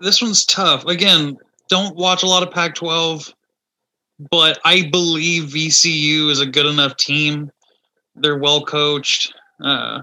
this 0.00 0.20
one's 0.20 0.44
tough. 0.44 0.84
Again, 0.84 1.38
don't 1.68 1.96
watch 1.96 2.22
a 2.22 2.26
lot 2.26 2.42
of 2.42 2.52
Pac 2.52 2.74
12, 2.74 3.32
but 4.18 4.58
I 4.64 4.88
believe 4.90 5.44
VCU 5.44 6.30
is 6.30 6.40
a 6.40 6.46
good 6.46 6.66
enough 6.66 6.96
team. 6.96 7.50
They're 8.16 8.38
well 8.38 8.64
coached. 8.64 9.32
Uh, 9.62 10.02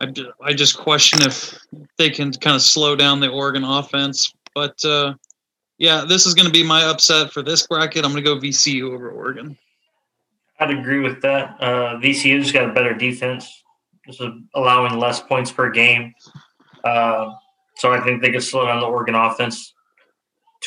I, 0.00 0.12
I 0.42 0.52
just 0.52 0.76
question 0.76 1.22
if 1.22 1.58
they 1.96 2.10
can 2.10 2.32
kind 2.32 2.56
of 2.56 2.62
slow 2.62 2.96
down 2.96 3.20
the 3.20 3.28
Oregon 3.30 3.64
offense. 3.64 4.32
But 4.54 4.84
uh, 4.84 5.14
yeah, 5.78 6.04
this 6.06 6.26
is 6.26 6.34
going 6.34 6.46
to 6.46 6.52
be 6.52 6.62
my 6.62 6.84
upset 6.84 7.32
for 7.32 7.42
this 7.42 7.66
bracket. 7.66 8.04
I'm 8.04 8.12
going 8.12 8.22
to 8.22 8.34
go 8.34 8.38
VCU 8.38 8.92
over 8.92 9.10
Oregon. 9.10 9.56
I'd 10.58 10.70
agree 10.70 11.00
with 11.00 11.20
that. 11.22 11.56
Uh, 11.60 11.98
VCU's 11.98 12.52
got 12.52 12.68
a 12.68 12.72
better 12.72 12.94
defense, 12.94 13.62
just 14.06 14.22
allowing 14.54 14.98
less 14.98 15.20
points 15.20 15.50
per 15.50 15.70
game. 15.70 16.14
Uh, 16.82 17.32
so 17.76 17.92
I 17.92 18.00
think 18.00 18.22
they 18.22 18.30
could 18.30 18.42
slow 18.42 18.66
down 18.66 18.80
the 18.80 18.86
Oregon 18.86 19.14
offense 19.14 19.74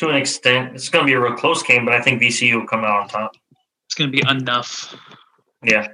to 0.00 0.08
an 0.08 0.16
extent. 0.16 0.74
It's 0.74 0.88
going 0.88 1.04
to 1.04 1.06
be 1.06 1.12
a 1.12 1.20
real 1.20 1.34
close 1.34 1.62
game, 1.62 1.84
but 1.84 1.92
I 1.92 2.00
think 2.00 2.22
VCU 2.22 2.58
will 2.58 2.66
come 2.66 2.84
out 2.84 3.02
on 3.02 3.08
top. 3.08 3.36
It's 3.84 3.94
going 3.94 4.10
to 4.10 4.16
be 4.16 4.26
enough. 4.26 4.96
Yeah. 5.62 5.88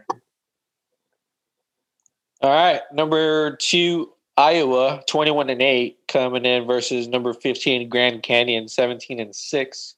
All 2.41 2.51
right. 2.51 2.83
Number 2.93 3.57
two, 3.57 4.13
Iowa, 4.37 5.03
21 5.09 5.51
and 5.51 5.61
8, 5.61 5.99
coming 6.07 6.45
in 6.45 6.69
versus 6.69 7.09
number 7.09 7.35
15, 7.35 7.89
Grand 7.89 8.23
Canyon, 8.23 8.69
17 8.69 9.19
and 9.19 9.35
6. 9.35 9.95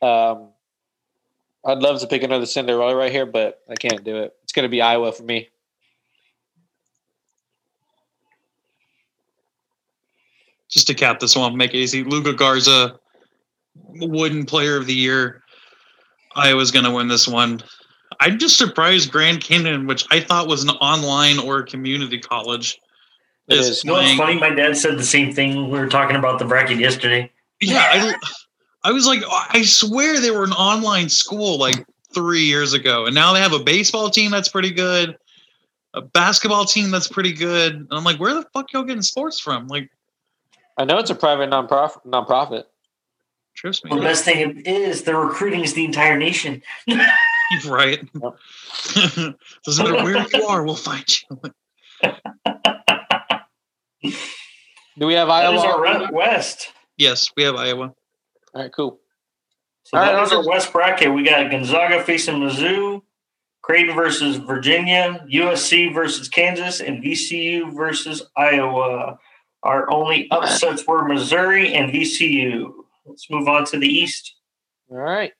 Um, 0.00 0.48
I'd 1.66 1.80
love 1.80 2.00
to 2.00 2.06
pick 2.06 2.22
another 2.22 2.46
Cinderella 2.46 2.96
right 2.96 3.12
here, 3.12 3.26
but 3.26 3.60
I 3.68 3.74
can't 3.74 4.04
do 4.04 4.16
it. 4.16 4.34
It's 4.42 4.54
going 4.54 4.62
to 4.62 4.70
be 4.70 4.80
Iowa 4.80 5.12
for 5.12 5.22
me. 5.22 5.50
Just 10.70 10.86
to 10.86 10.94
cap 10.94 11.20
this 11.20 11.36
one, 11.36 11.54
make 11.58 11.74
it 11.74 11.78
easy. 11.78 12.04
Luka 12.04 12.32
Garza, 12.32 12.98
Wooden 13.74 14.46
Player 14.46 14.76
of 14.76 14.86
the 14.86 14.94
Year. 14.94 15.42
Iowa's 16.36 16.70
going 16.70 16.84
to 16.84 16.90
win 16.90 17.08
this 17.08 17.28
one. 17.28 17.62
I'm 18.20 18.38
just 18.38 18.58
surprised 18.58 19.10
Grand 19.10 19.40
Canyon, 19.40 19.86
which 19.86 20.04
I 20.10 20.20
thought 20.20 20.46
was 20.46 20.62
an 20.62 20.70
online 20.70 21.38
or 21.38 21.58
a 21.58 21.66
community 21.66 22.18
college, 22.18 22.78
It 23.48 23.58
is 23.58 23.68
is. 23.68 23.84
You 23.84 23.90
know 23.90 23.96
what's 23.98 24.14
funny? 24.14 24.38
My 24.38 24.50
dad 24.50 24.76
said 24.76 24.98
the 24.98 25.04
same 25.04 25.32
thing. 25.32 25.70
We 25.70 25.78
were 25.78 25.88
talking 25.88 26.16
about 26.16 26.38
the 26.38 26.44
bracket 26.44 26.78
yesterday. 26.78 27.30
Yeah, 27.60 27.80
I, 27.80 28.14
I 28.84 28.92
was 28.92 29.06
like, 29.06 29.22
I 29.28 29.62
swear 29.62 30.20
they 30.20 30.30
were 30.30 30.44
an 30.44 30.52
online 30.52 31.08
school 31.08 31.58
like 31.58 31.86
three 32.14 32.42
years 32.42 32.72
ago, 32.72 33.06
and 33.06 33.14
now 33.14 33.32
they 33.32 33.40
have 33.40 33.52
a 33.52 33.62
baseball 33.62 34.10
team 34.10 34.30
that's 34.30 34.48
pretty 34.48 34.70
good, 34.70 35.16
a 35.94 36.02
basketball 36.02 36.64
team 36.64 36.90
that's 36.90 37.08
pretty 37.08 37.32
good. 37.32 37.74
And 37.74 37.88
I'm 37.90 38.04
like, 38.04 38.20
where 38.20 38.34
the 38.34 38.46
fuck 38.52 38.72
y'all 38.72 38.84
getting 38.84 39.02
sports 39.02 39.40
from? 39.40 39.66
Like, 39.68 39.90
I 40.76 40.84
know 40.84 40.98
it's 40.98 41.10
a 41.10 41.14
private 41.14 41.50
nonprofit. 41.50 42.04
nonprofit. 42.06 42.64
Trust 43.64 43.84
me, 43.84 43.90
The 43.94 44.00
best 44.02 44.24
thing 44.24 44.62
is 44.66 45.02
they're 45.04 45.18
recruiting 45.18 45.60
is 45.62 45.74
the 45.74 45.84
entire 45.84 46.18
nation. 46.18 46.62
right? 47.66 48.00
Doesn't 48.94 49.36
matter 49.78 50.04
where 50.04 50.26
you 50.32 50.44
are, 50.46 50.64
we'll 50.64 50.74
find 50.76 51.04
you. 51.30 51.40
Do 54.98 55.06
we 55.06 55.14
have 55.14 55.28
That 55.28 55.54
is 55.54 55.62
Iowa? 55.62 56.04
our 56.04 56.12
West. 56.12 56.72
Yes, 56.98 57.30
we 57.36 57.42
have 57.44 57.56
Iowa. 57.56 57.92
All 58.54 58.62
right, 58.62 58.70
cool. 58.74 59.00
So 59.84 59.98
All 59.98 60.04
that 60.04 60.14
right, 60.14 60.22
is 60.22 60.32
our 60.32 60.38
I'll- 60.38 60.48
West 60.48 60.72
bracket. 60.72 61.12
We 61.12 61.24
got 61.24 61.50
Gonzaga 61.50 62.02
facing 62.04 62.36
Mizzou, 62.36 63.02
Creighton 63.62 63.94
versus 63.96 64.36
Virginia, 64.36 65.26
USC 65.32 65.92
versus 65.92 66.28
Kansas, 66.28 66.80
and 66.80 67.02
VCU 67.02 67.74
versus 67.74 68.22
Iowa. 68.36 69.18
Our 69.62 69.90
only 69.90 70.28
upsets 70.30 70.86
were 70.86 71.08
Missouri 71.08 71.74
and 71.74 71.90
VCU. 71.90 72.72
Let's 73.06 73.28
move 73.30 73.48
on 73.48 73.64
to 73.66 73.78
the 73.78 73.86
East. 73.88 74.34
All 74.90 74.96
right. 74.98 75.32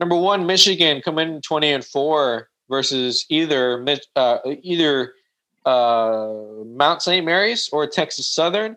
Number 0.00 0.16
one, 0.16 0.46
Michigan 0.46 1.00
come 1.02 1.18
in 1.18 1.40
20 1.42 1.72
and 1.72 1.84
4 1.84 2.48
versus 2.68 3.26
either 3.28 3.84
uh, 4.16 4.38
either 4.62 5.12
uh, 5.66 6.32
Mount 6.66 7.02
St. 7.02 7.24
Mary's 7.24 7.68
or 7.72 7.86
Texas 7.86 8.26
Southern. 8.28 8.76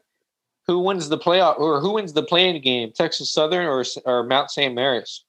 Who 0.68 0.80
wins 0.80 1.08
the 1.08 1.18
playoff 1.18 1.58
or 1.60 1.80
who 1.80 1.94
wins 1.94 2.12
the 2.12 2.24
playing 2.24 2.62
game? 2.62 2.92
Texas 2.94 3.32
Southern 3.32 3.66
or 3.66 3.86
or 4.06 4.24
Mount 4.24 4.52
St. 4.52 4.76
Mary's? 4.76 5.24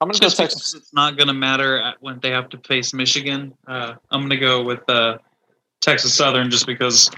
I'm 0.00 0.08
gonna 0.08 0.18
go 0.18 0.26
Just 0.26 0.36
because 0.36 0.54
Texas. 0.54 0.74
it's 0.74 0.92
not 0.94 1.16
going 1.16 1.26
to 1.28 1.34
matter 1.34 1.80
at- 1.80 1.96
when 2.00 2.18
they 2.20 2.30
have 2.30 2.48
to 2.50 2.58
face 2.58 2.92
Michigan. 2.94 3.54
Uh, 3.66 3.94
I'm 4.10 4.20
going 4.20 4.30
to 4.30 4.36
go 4.36 4.62
with 4.62 4.88
uh, 4.88 5.18
Texas 5.80 6.14
Southern 6.14 6.50
just 6.50 6.66
because 6.66 7.10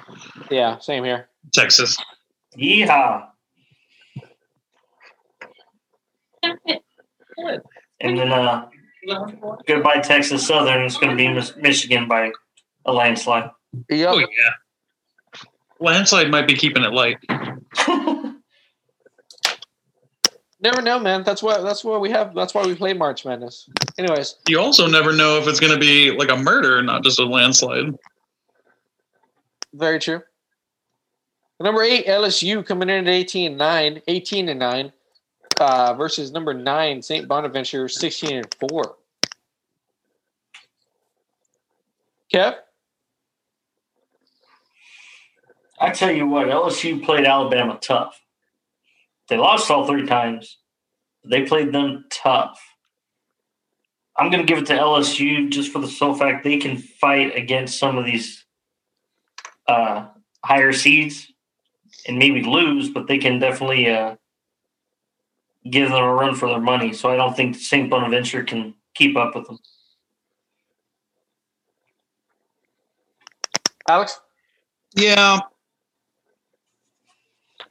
Yeah, 0.50 0.78
same 0.78 1.04
here. 1.04 1.28
Texas. 1.52 1.96
Yeehaw. 2.58 3.26
And 6.42 8.18
then 8.18 8.32
uh, 8.32 8.68
goodbye, 9.66 10.00
Texas 10.00 10.46
Southern. 10.46 10.84
It's 10.84 10.96
going 10.96 11.10
to 11.10 11.16
be 11.16 11.28
Mis- 11.28 11.56
Michigan 11.56 12.08
by 12.08 12.32
a 12.86 12.92
landslide. 12.92 13.50
Yep. 13.88 14.08
Oh, 14.12 14.18
yeah. 14.18 14.26
Landslide 15.80 16.30
might 16.30 16.46
be 16.46 16.54
keeping 16.54 16.82
it 16.82 16.92
light. 16.92 17.18
Never 20.62 20.82
know, 20.82 20.98
man. 20.98 21.22
That's 21.22 21.42
why 21.42 21.58
that's 21.62 21.82
why 21.82 21.96
we 21.96 22.10
have 22.10 22.34
that's 22.34 22.52
why 22.52 22.66
we 22.66 22.74
play 22.74 22.92
March 22.92 23.24
Madness. 23.24 23.66
Anyways, 23.96 24.36
You 24.46 24.60
also 24.60 24.86
never 24.86 25.14
know 25.14 25.38
if 25.38 25.48
it's 25.48 25.58
going 25.58 25.72
to 25.72 25.78
be 25.78 26.10
like 26.10 26.28
a 26.28 26.36
murder, 26.36 26.82
not 26.82 27.02
just 27.02 27.18
a 27.18 27.24
landslide. 27.24 27.94
Very 29.72 29.98
true. 29.98 30.20
Number 31.60 31.82
eight, 31.82 32.06
LSU 32.06 32.64
coming 32.66 32.90
in 32.90 33.06
at 33.06 33.10
18 33.10 33.52
and 33.52 33.58
9, 33.58 34.02
18 34.06 34.48
and 34.50 34.60
9, 34.60 34.92
uh, 35.60 35.94
versus 35.94 36.32
number 36.32 36.54
nine, 36.54 37.02
St. 37.02 37.28
Bonaventure, 37.28 37.88
16 37.88 38.36
and 38.36 38.56
4. 38.70 38.96
Kev? 42.32 42.54
I 45.78 45.90
tell 45.90 46.10
you 46.10 46.26
what, 46.26 46.48
LSU 46.48 47.02
played 47.02 47.24
Alabama 47.24 47.78
tough. 47.80 48.20
They 49.28 49.36
lost 49.36 49.70
all 49.70 49.86
three 49.86 50.06
times. 50.06 50.58
They 51.24 51.42
played 51.42 51.72
them 51.72 52.06
tough. 52.10 52.60
I'm 54.16 54.30
going 54.30 54.44
to 54.44 54.46
give 54.46 54.62
it 54.62 54.66
to 54.66 54.76
LSU 54.76 55.50
just 55.50 55.72
for 55.72 55.78
the 55.78 55.88
sole 55.88 56.14
fact 56.14 56.44
they 56.44 56.58
can 56.58 56.76
fight 56.76 57.34
against 57.36 57.78
some 57.78 57.96
of 57.96 58.04
these 58.04 58.44
uh, 59.66 60.08
higher 60.44 60.72
seeds 60.72 61.32
and 62.06 62.18
maybe 62.18 62.42
lose, 62.42 62.90
but 62.90 63.06
they 63.06 63.18
can 63.18 63.38
definitely 63.38 63.88
uh, 63.88 64.16
give 65.68 65.88
them 65.88 66.02
a 66.02 66.14
run 66.14 66.34
for 66.34 66.48
their 66.48 66.60
money. 66.60 66.92
So 66.92 67.10
I 67.10 67.16
don't 67.16 67.36
think 67.36 67.56
St. 67.56 67.90
Bonaventure 67.90 68.44
can 68.44 68.74
keep 68.94 69.16
up 69.16 69.34
with 69.34 69.46
them. 69.46 69.58
Alex? 73.88 74.20
Yeah. 74.94 75.40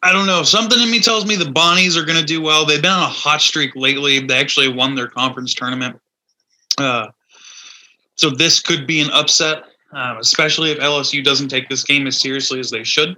I 0.02 0.14
don't 0.14 0.28
know. 0.28 0.44
Something 0.44 0.82
in 0.82 0.92
me 0.92 1.00
tells 1.00 1.26
me 1.26 1.36
the 1.36 1.46
Bonnies 1.46 1.98
are 1.98 2.06
going 2.06 2.20
to 2.20 2.26
do 2.26 2.42
well. 2.42 2.66
They've 2.66 2.82
been 2.82 2.92
on 2.92 3.04
a 3.04 3.08
hot 3.08 3.42
streak 3.42 3.76
lately. 3.76 4.20
They 4.20 4.38
actually 4.38 4.70
won 4.70 4.96
their 4.96 5.08
conference 5.08 5.54
tournament. 5.54 6.00
Uh, 6.78 7.08
so 8.16 8.30
this 8.30 8.60
could 8.60 8.88
be 8.88 9.02
an 9.02 9.10
upset, 9.12 9.64
uh, 9.94 10.16
especially 10.20 10.72
if 10.72 10.80
LSU 10.80 11.24
doesn't 11.24 11.50
take 11.50 11.68
this 11.68 11.84
game 11.84 12.08
as 12.08 12.20
seriously 12.20 12.60
as 12.60 12.70
they 12.70 12.84
should. 12.84 13.18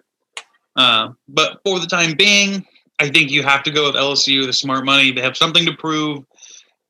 Uh, 0.75 1.09
but 1.27 1.59
for 1.63 1.79
the 1.79 1.85
time 1.85 2.15
being, 2.15 2.65
I 3.01 3.09
think 3.09 3.31
you 3.31 3.41
have 3.41 3.63
to 3.63 3.71
go 3.71 3.87
with 3.87 3.95
LSU, 3.95 4.45
the 4.45 4.53
smart 4.53 4.85
money. 4.85 5.11
They 5.11 5.21
have 5.21 5.35
something 5.35 5.65
to 5.65 5.73
prove. 5.73 6.23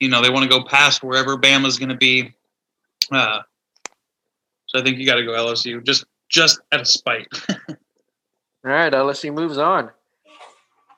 You 0.01 0.09
know, 0.09 0.21
they 0.21 0.29
want 0.29 0.43
to 0.43 0.49
go 0.49 0.61
past 0.61 1.03
wherever 1.03 1.37
Bama's 1.37 1.79
going 1.79 1.87
to 1.87 1.95
be. 1.95 2.33
Uh, 3.09 3.39
so 4.65 4.77
I 4.77 4.83
think 4.83 4.97
you 4.97 5.05
got 5.05 5.15
to 5.15 5.23
go 5.23 5.31
LSU 5.31 5.81
just 5.85 6.03
just 6.27 6.59
out 6.73 6.81
of 6.81 6.87
spite. 6.87 7.27
All 7.49 7.75
right, 8.63 8.91
LSU 8.91 9.33
moves 9.33 9.57
on. 9.57 9.89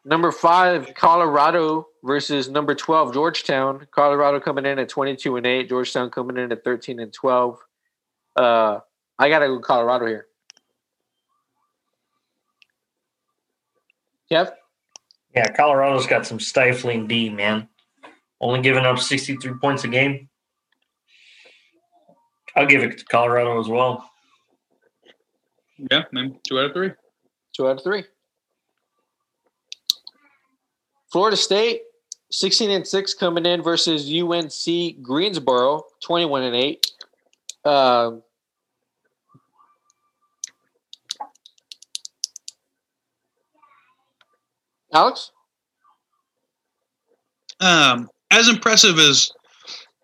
Number 0.04 0.32
five, 0.32 0.96
Colorado 0.96 1.88
versus 2.04 2.50
number 2.50 2.74
12, 2.74 3.14
Georgetown. 3.14 3.88
Colorado 3.92 4.40
coming 4.40 4.66
in 4.66 4.80
at 4.80 4.90
22 4.90 5.38
and 5.38 5.46
8, 5.46 5.70
Georgetown 5.70 6.10
coming 6.10 6.38
in 6.38 6.52
at 6.52 6.64
13 6.64 7.00
and 7.00 7.14
12. 7.14 7.60
Uh, 8.36 8.80
I 9.20 9.30
got 9.30 9.40
to 9.40 9.48
go 9.48 9.60
Colorado 9.60 10.08
here. 10.08 10.26
Kev? 14.32 14.52
Yeah, 15.36 15.48
Colorado's 15.52 16.06
got 16.06 16.28
some 16.28 16.40
stifling 16.40 17.08
D, 17.08 17.30
man. 17.30 17.68
Only 18.40 18.62
giving 18.62 18.86
up 18.86 19.00
63 19.00 19.54
points 19.62 19.84
a 19.84 19.88
game. 19.88 20.30
I'll 22.56 22.68
give 22.68 22.84
it 22.84 23.00
to 23.00 23.06
Colorado 23.06 23.60
as 23.60 23.68
well. 23.68 24.10
yeah, 25.92 26.04
man, 26.12 26.38
two 26.48 26.60
out 26.60 26.66
of 26.66 26.74
three. 26.74 26.92
Two 27.56 27.68
out 27.68 27.78
of 27.78 27.84
three. 27.84 28.04
Florida 31.12 31.38
State, 31.38 31.82
16 32.32 32.72
and 32.72 32.88
6 32.88 33.14
coming 33.14 33.46
in 33.46 33.62
versus 33.62 34.12
UNC 34.12 35.02
Greensboro, 35.02 35.84
21 36.04 36.44
and 36.44 36.56
8. 36.56 36.92
Um, 37.66 38.24
Alex? 44.94 45.32
Um, 47.60 48.10
as 48.32 48.50
impressive 48.50 49.00
as 49.00 49.32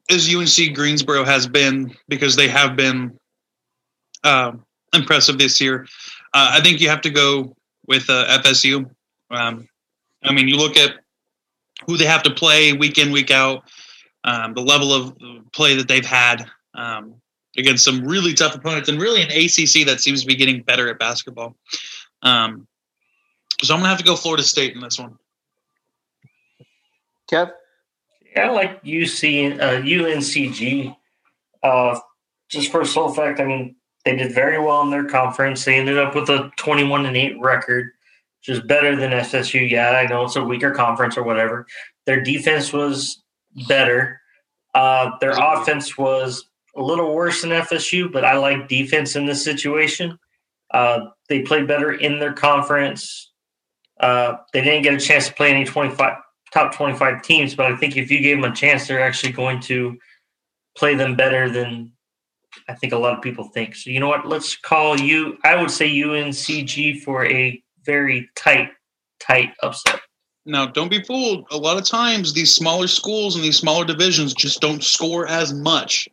as 0.10 0.34
UNC 0.34 0.74
Greensboro 0.74 1.24
has 1.24 1.48
been, 1.48 1.96
because 2.08 2.36
they 2.36 2.48
have 2.48 2.75
been 2.75 3.15
um, 4.24 4.65
impressive 4.93 5.38
this 5.38 5.62
year, 5.62 5.86
uh, 6.34 6.53
I 6.53 6.62
think 6.62 6.81
you 6.81 6.89
have 6.89 7.01
to 7.01 7.12
go 7.12 7.55
with 7.86 8.10
uh, 8.10 8.39
FSU. 8.39 8.89
Um, 9.29 9.67
I 10.24 10.34
mean, 10.34 10.48
you 10.48 10.58
look 10.58 10.77
at 10.77 10.96
who 11.86 11.96
they 11.96 12.05
have 12.05 12.24
to 12.24 12.34
play 12.34 12.74
week 12.74 12.98
in, 12.98 13.12
week 13.12 13.29
out, 13.29 13.63
um, 14.24 14.53
the 14.55 14.62
level 14.62 14.93
of 14.93 15.15
play 15.53 15.75
that 15.75 15.88
they've 15.88 16.05
had 16.05 16.46
um, 16.74 17.13
against 17.55 17.86
some 17.86 18.03
really 18.03 18.34
tough 18.34 18.55
opponents, 18.55 18.89
and 18.89 19.00
really 19.00 19.22
an 19.22 19.29
ACC 19.29 19.86
that 19.86 20.00
seems 20.01 20.22
to 20.22 20.27
be 20.27 20.36
getting 20.36 20.63
better 20.63 20.89
at 20.89 20.98
basketball. 20.98 21.55
Um, 22.24 22.67
so 23.61 23.73
I'm 23.73 23.79
gonna 23.79 23.89
have 23.89 23.97
to 23.97 24.03
go 24.03 24.15
Florida 24.15 24.43
State 24.43 24.75
in 24.75 24.81
this 24.81 24.99
one. 24.99 25.17
Kev? 27.31 27.51
Yeah, 28.35 28.49
I 28.49 28.51
like 28.51 28.83
UC, 28.83 29.59
uh, 29.59 29.81
UNCG. 29.81 30.95
Uh, 31.63 31.99
just 32.47 32.71
for 32.71 32.81
a 32.81 32.85
sole 32.85 33.13
fact, 33.13 33.39
I 33.39 33.45
mean, 33.45 33.75
they 34.05 34.15
did 34.15 34.33
very 34.33 34.59
well 34.59 34.81
in 34.81 34.89
their 34.89 35.05
conference. 35.05 35.65
They 35.65 35.75
ended 35.75 35.97
up 35.97 36.15
with 36.15 36.29
a 36.29 36.51
21 36.57 37.05
and 37.05 37.17
8 37.17 37.39
record, 37.39 37.91
which 38.39 38.57
is 38.57 38.63
better 38.63 38.95
than 38.95 39.11
FSU. 39.11 39.69
Yeah, 39.69 39.91
I 39.91 40.07
know 40.07 40.25
it's 40.25 40.35
a 40.35 40.43
weaker 40.43 40.71
conference 40.71 41.17
or 41.17 41.23
whatever. 41.23 41.67
Their 42.05 42.21
defense 42.21 42.71
was 42.71 43.21
better. 43.67 44.21
Uh, 44.73 45.11
their 45.19 45.31
offense 45.31 45.97
was 45.97 46.45
a 46.75 46.81
little 46.81 47.13
worse 47.13 47.41
than 47.41 47.51
FSU, 47.51 48.11
but 48.11 48.23
I 48.23 48.37
like 48.37 48.67
defense 48.67 49.15
in 49.15 49.25
this 49.25 49.43
situation. 49.43 50.17
Uh, 50.71 51.07
they 51.27 51.41
played 51.41 51.67
better 51.67 51.93
in 51.93 52.19
their 52.19 52.33
conference. 52.33 53.28
Uh, 54.00 54.38
they 54.53 54.62
didn't 54.62 54.84
get 54.84 54.94
a 54.94 55.00
chance 55.00 55.27
to 55.27 55.34
play 55.34 55.51
any 55.51 55.65
25 55.65 56.18
top 56.53 56.74
25 56.74 57.22
teams, 57.22 57.56
but 57.56 57.72
I 57.72 57.75
think 57.75 57.96
if 57.96 58.10
you 58.10 58.22
gave 58.22 58.42
them 58.42 58.51
a 58.51 58.55
chance, 58.55 58.88
they're 58.88 59.01
actually 59.01 59.33
going 59.33 59.59
to 59.62 59.98
play 60.75 60.96
them 60.96 61.16
better 61.16 61.50
than 61.50 61.92
I 62.68 62.74
think 62.74 62.94
a 62.94 62.98
lot 62.98 63.16
of 63.16 63.22
people 63.22 63.46
think. 63.46 63.75
So, 63.75 63.90
you 63.90 64.00
know 64.00 64.07
what? 64.07 64.27
Let's 64.27 64.55
call 64.55 65.00
you, 65.00 65.38
I 65.44 65.55
would 65.55 65.72
say 65.72 65.90
UNCG 65.90 67.01
for 67.01 67.25
a 67.25 67.62
very 67.85 68.29
tight, 68.35 68.72
tight 69.20 69.53
upset. 69.62 70.01
Now, 70.46 70.66
don't 70.66 70.90
be 70.90 71.03
fooled. 71.03 71.46
A 71.51 71.57
lot 71.57 71.77
of 71.77 71.85
times, 71.85 72.33
these 72.33 72.53
smaller 72.53 72.88
schools 72.88 73.35
and 73.35 73.44
these 73.44 73.57
smaller 73.57 73.85
divisions 73.85 74.33
just 74.33 74.62
don't 74.62 74.83
score 74.83 75.27
as 75.27 75.53
much. 75.53 76.07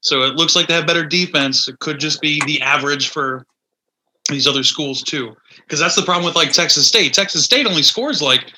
So 0.00 0.22
it 0.22 0.34
looks 0.34 0.56
like 0.56 0.68
they 0.68 0.74
have 0.74 0.86
better 0.86 1.04
defense. 1.04 1.68
It 1.68 1.78
could 1.78 2.00
just 2.00 2.20
be 2.20 2.40
the 2.46 2.62
average 2.62 3.08
for 3.08 3.46
these 4.28 4.46
other 4.46 4.62
schools 4.62 5.02
too. 5.02 5.36
Because 5.58 5.80
that's 5.80 5.96
the 5.96 6.02
problem 6.02 6.24
with 6.24 6.34
like 6.34 6.52
Texas 6.52 6.86
State. 6.86 7.12
Texas 7.14 7.44
State 7.44 7.66
only 7.66 7.82
scores 7.82 8.22
like 8.22 8.52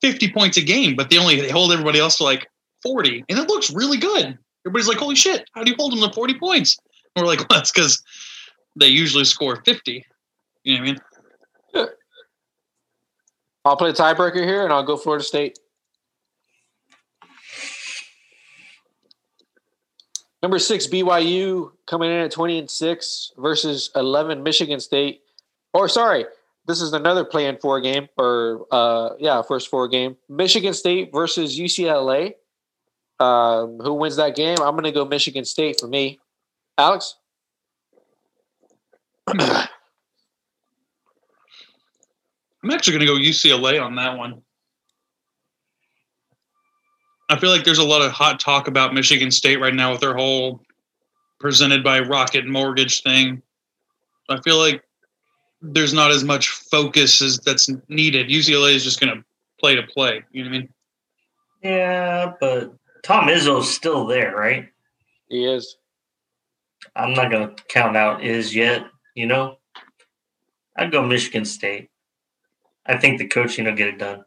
50 0.00 0.32
points 0.32 0.56
a 0.56 0.62
game, 0.62 0.96
but 0.96 1.10
they 1.10 1.18
only 1.18 1.40
they 1.40 1.50
hold 1.50 1.72
everybody 1.72 1.98
else 1.98 2.16
to 2.16 2.24
like 2.24 2.48
40, 2.82 3.24
and 3.28 3.38
it 3.38 3.48
looks 3.48 3.70
really 3.70 3.98
good. 3.98 4.38
Everybody's 4.66 4.88
like, 4.88 4.98
"Holy 4.98 5.16
shit! 5.16 5.48
How 5.54 5.62
do 5.62 5.70
you 5.70 5.76
hold 5.78 5.92
them 5.92 6.00
to 6.00 6.14
40 6.14 6.38
points?" 6.38 6.78
And 7.14 7.22
we're 7.22 7.28
like, 7.28 7.38
"Well, 7.48 7.58
that's 7.58 7.70
because 7.70 8.02
they 8.76 8.88
usually 8.88 9.24
score 9.24 9.62
50." 9.64 10.04
You 10.64 10.74
know 10.74 10.80
what 10.80 10.88
I 10.88 10.92
mean? 10.92 11.00
I'll 13.64 13.76
play 13.76 13.92
tiebreaker 13.92 14.44
here 14.44 14.64
and 14.64 14.72
I'll 14.72 14.82
go 14.82 14.96
Florida 14.96 15.24
State. 15.24 15.58
Number 20.42 20.58
six, 20.58 20.88
BYU 20.88 21.70
coming 21.86 22.10
in 22.10 22.16
at 22.16 22.32
20 22.32 22.58
and 22.58 22.70
6 22.70 23.32
versus 23.38 23.90
11 23.94 24.42
Michigan 24.42 24.80
State. 24.80 25.22
Or, 25.74 25.88
sorry, 25.88 26.26
this 26.66 26.80
is 26.80 26.92
another 26.92 27.24
play 27.24 27.46
in 27.46 27.56
four 27.58 27.80
game, 27.80 28.08
or, 28.16 28.66
uh, 28.70 29.10
yeah, 29.18 29.42
first 29.42 29.68
four 29.68 29.88
game. 29.88 30.16
Michigan 30.28 30.74
State 30.74 31.10
versus 31.12 31.58
UCLA. 31.58 32.34
Um, 33.20 33.78
who 33.78 33.94
wins 33.94 34.16
that 34.16 34.34
game? 34.34 34.58
I'm 34.60 34.72
going 34.72 34.84
to 34.84 34.92
go 34.92 35.04
Michigan 35.04 35.44
State 35.44 35.78
for 35.80 35.86
me. 35.86 36.18
Alex? 36.76 37.16
I'm 39.28 39.68
actually 42.70 42.98
going 42.98 43.06
to 43.06 43.06
go 43.06 43.18
UCLA 43.18 43.82
on 43.82 43.96
that 43.96 44.16
one. 44.16 44.42
I 47.28 47.38
feel 47.38 47.50
like 47.50 47.64
there's 47.64 47.78
a 47.78 47.84
lot 47.84 48.02
of 48.02 48.12
hot 48.12 48.38
talk 48.40 48.68
about 48.68 48.92
Michigan 48.92 49.30
State 49.30 49.58
right 49.58 49.74
now 49.74 49.92
with 49.92 50.00
their 50.00 50.14
whole 50.14 50.60
presented 51.40 51.82
by 51.82 52.00
Rocket 52.00 52.46
Mortgage 52.46 53.02
thing. 53.02 53.42
I 54.28 54.40
feel 54.42 54.58
like 54.58 54.82
there's 55.62 55.94
not 55.94 56.10
as 56.10 56.24
much 56.24 56.50
focus 56.50 57.22
as 57.22 57.38
that's 57.38 57.70
needed. 57.88 58.28
UCLA 58.28 58.74
is 58.74 58.84
just 58.84 59.00
going 59.00 59.16
to 59.16 59.24
play 59.60 59.76
to 59.76 59.82
play. 59.82 60.22
You 60.32 60.44
know 60.44 60.50
what 60.50 60.56
I 60.56 60.58
mean? 60.58 60.68
Yeah, 61.62 62.32
but 62.40 62.74
Tom 63.04 63.26
Izzo's 63.26 63.72
still 63.72 64.04
there, 64.06 64.34
right? 64.34 64.68
He 65.28 65.44
is. 65.44 65.76
I'm 66.96 67.14
not 67.14 67.30
going 67.30 67.54
to 67.54 67.62
count 67.64 67.96
out 67.96 68.24
is 68.24 68.54
yet, 68.54 68.86
you 69.14 69.26
know? 69.26 69.58
I'd 70.76 70.90
go 70.90 71.02
Michigan 71.02 71.44
State. 71.44 71.90
I 72.86 72.98
think 72.98 73.18
the 73.18 73.28
coaching 73.28 73.66
will 73.66 73.74
get 73.74 73.88
it 73.88 73.98
done. 73.98 74.24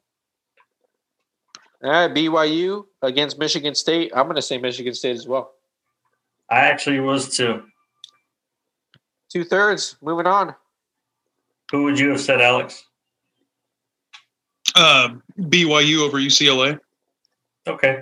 All 1.84 1.92
right, 1.92 2.12
BYU 2.12 2.86
against 3.02 3.38
Michigan 3.38 3.76
State. 3.76 4.12
I'm 4.16 4.24
going 4.24 4.38
to 4.38 4.42
say 4.42 4.58
Michigan 4.58 4.94
State 4.94 5.18
as 5.18 5.28
well. 5.28 5.52
I 6.50 6.62
actually 6.62 7.02
was 7.02 7.36
too. 7.36 7.64
Two 9.30 9.44
thirds. 9.44 9.98
Moving 10.02 10.28
on. 10.28 10.56
Who 11.72 11.84
would 11.84 12.00
you 12.00 12.10
have 12.10 12.22
said, 12.22 12.42
Alex? 12.42 12.84
Uh, 14.76 15.10
BYU 15.40 16.00
over 16.06 16.18
UCLA. 16.18 16.80
Okay. 17.68 18.00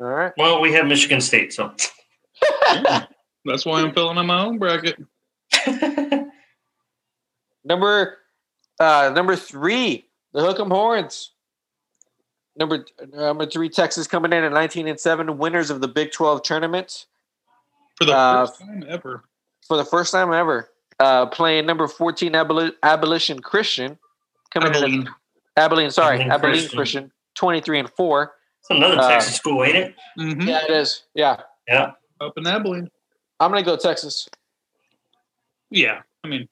All 0.00 0.06
right. 0.06 0.32
Well, 0.36 0.60
we 0.60 0.72
have 0.72 0.86
Michigan 0.86 1.20
State, 1.20 1.52
so. 1.52 1.72
That's 3.44 3.64
why 3.64 3.80
I'm 3.80 3.92
filling 3.94 4.18
in 4.18 4.26
my 4.26 4.42
own 4.42 4.58
bracket. 4.58 4.96
Number 7.64 8.18
uh, 8.80 9.10
number 9.14 9.36
three, 9.36 10.06
the 10.32 10.40
Hook'em 10.40 10.68
Horns. 10.70 11.32
Number 12.56 12.84
number 13.12 13.46
three, 13.46 13.68
Texas 13.68 14.06
coming 14.06 14.32
in 14.32 14.42
at 14.44 14.52
19 14.52 14.88
and 14.88 14.98
seven, 14.98 15.38
winners 15.38 15.70
of 15.70 15.80
the 15.80 15.88
Big 15.88 16.12
12 16.12 16.42
tournament 16.42 17.06
For 17.96 18.04
the 18.04 18.14
Uh, 18.16 18.46
first 18.46 18.60
time 18.60 18.84
ever. 18.88 19.24
for 19.66 19.76
the 19.76 19.84
first 19.84 20.12
time 20.12 20.32
ever. 20.32 20.70
Uh, 21.00 21.26
playing 21.26 21.64
number 21.66 21.86
14, 21.86 22.32
Aboli- 22.32 22.72
Abolition 22.82 23.38
Christian, 23.40 23.98
coming 24.52 24.70
in 24.70 24.76
Abilene. 24.76 25.08
at 25.56 25.64
Abilene. 25.64 25.90
Sorry, 25.92 26.16
Abilene 26.16 26.32
Abilene, 26.32 26.52
Christian. 26.54 26.76
Christian. 26.76 27.12
23 27.36 27.78
and 27.80 27.90
four. 27.90 28.34
It's 28.60 28.70
another 28.70 28.98
Uh, 28.98 29.08
Texas 29.08 29.36
school, 29.36 29.62
ain't 29.64 29.76
it? 29.76 29.94
Mhm. 30.18 30.46
Yeah, 30.48 30.64
it 30.64 30.70
is. 30.70 31.04
Yeah, 31.14 31.36
Yeah. 31.68 31.92
Up 32.20 32.36
in 32.36 32.46
Abilene. 32.48 32.90
I'm 33.38 33.52
gonna 33.52 33.62
go 33.62 33.76
Texas. 33.76 34.28
Yeah. 35.70 36.02
I 36.24 36.28
mean, 36.28 36.48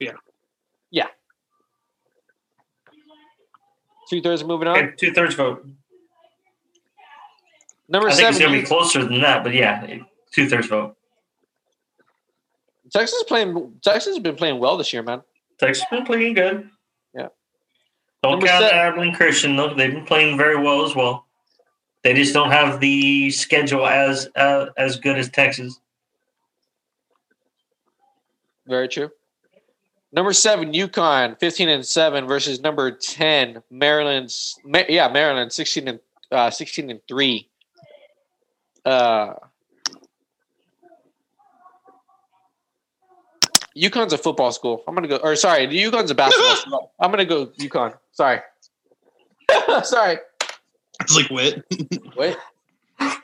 yeah. 0.00 0.12
Yeah. 0.90 1.08
Two 4.08 4.22
thirds. 4.22 4.42
Moving 4.44 4.68
on. 4.68 4.78
Okay, 4.78 4.96
two 4.96 5.12
thirds 5.12 5.34
vote. 5.34 5.66
Number 7.88 8.08
I 8.08 8.14
think 8.14 8.30
it's 8.30 8.38
going 8.38 8.52
to 8.54 8.60
be 8.60 8.66
closer 8.66 9.04
than 9.04 9.20
that, 9.20 9.42
but 9.44 9.52
yeah, 9.52 9.98
two 10.30 10.48
thirds 10.48 10.68
vote. 10.68 10.96
Texas 12.92 13.22
playing. 13.26 13.72
Texas 13.82 14.14
has 14.14 14.22
been 14.22 14.36
playing 14.36 14.58
well 14.58 14.76
this 14.76 14.92
year, 14.92 15.02
man. 15.02 15.22
Texas 15.58 15.84
been 15.90 16.04
playing 16.04 16.34
good. 16.34 16.68
Yeah. 17.14 17.28
Don't 18.22 18.32
Number 18.32 18.46
count. 18.46 18.64
Abilene 18.64 19.14
Christian. 19.14 19.56
Though 19.56 19.74
they've 19.74 19.92
been 19.92 20.04
playing 20.04 20.36
very 20.36 20.60
well 20.60 20.84
as 20.84 20.94
well. 20.94 21.26
They 22.02 22.14
just 22.14 22.34
don't 22.34 22.50
have 22.50 22.80
the 22.80 23.30
schedule 23.30 23.86
as 23.86 24.28
uh, 24.36 24.66
as 24.76 24.98
good 24.98 25.18
as 25.18 25.30
Texas. 25.30 25.78
Very 28.66 28.88
true. 28.88 29.10
Number 30.12 30.32
seven, 30.32 30.72
UConn, 30.72 31.38
fifteen 31.38 31.68
and 31.68 31.86
seven 31.86 32.26
versus 32.26 32.60
number 32.60 32.90
ten, 32.90 33.62
Maryland's. 33.70 34.58
Ma- 34.64 34.82
yeah, 34.88 35.08
Maryland, 35.08 35.52
sixteen 35.52 35.88
and 35.88 36.00
uh, 36.30 36.50
sixteen 36.50 36.90
and 36.90 37.00
three. 37.08 37.48
Uh, 38.84 39.34
UConn's 43.76 44.12
a 44.12 44.18
football 44.18 44.52
school. 44.52 44.82
I'm 44.86 44.94
gonna 44.94 45.08
go. 45.08 45.16
Or 45.16 45.34
sorry, 45.36 45.66
UConn's 45.66 46.10
a 46.10 46.14
basketball 46.14 46.56
school. 46.56 46.92
I'm 47.00 47.10
gonna 47.10 47.24
go 47.24 47.46
UConn. 47.46 47.96
Sorry. 48.12 48.40
sorry. 49.84 50.18
It's 51.00 51.16
like 51.16 51.30
wit. 51.30 51.64
Wait, 52.16 52.36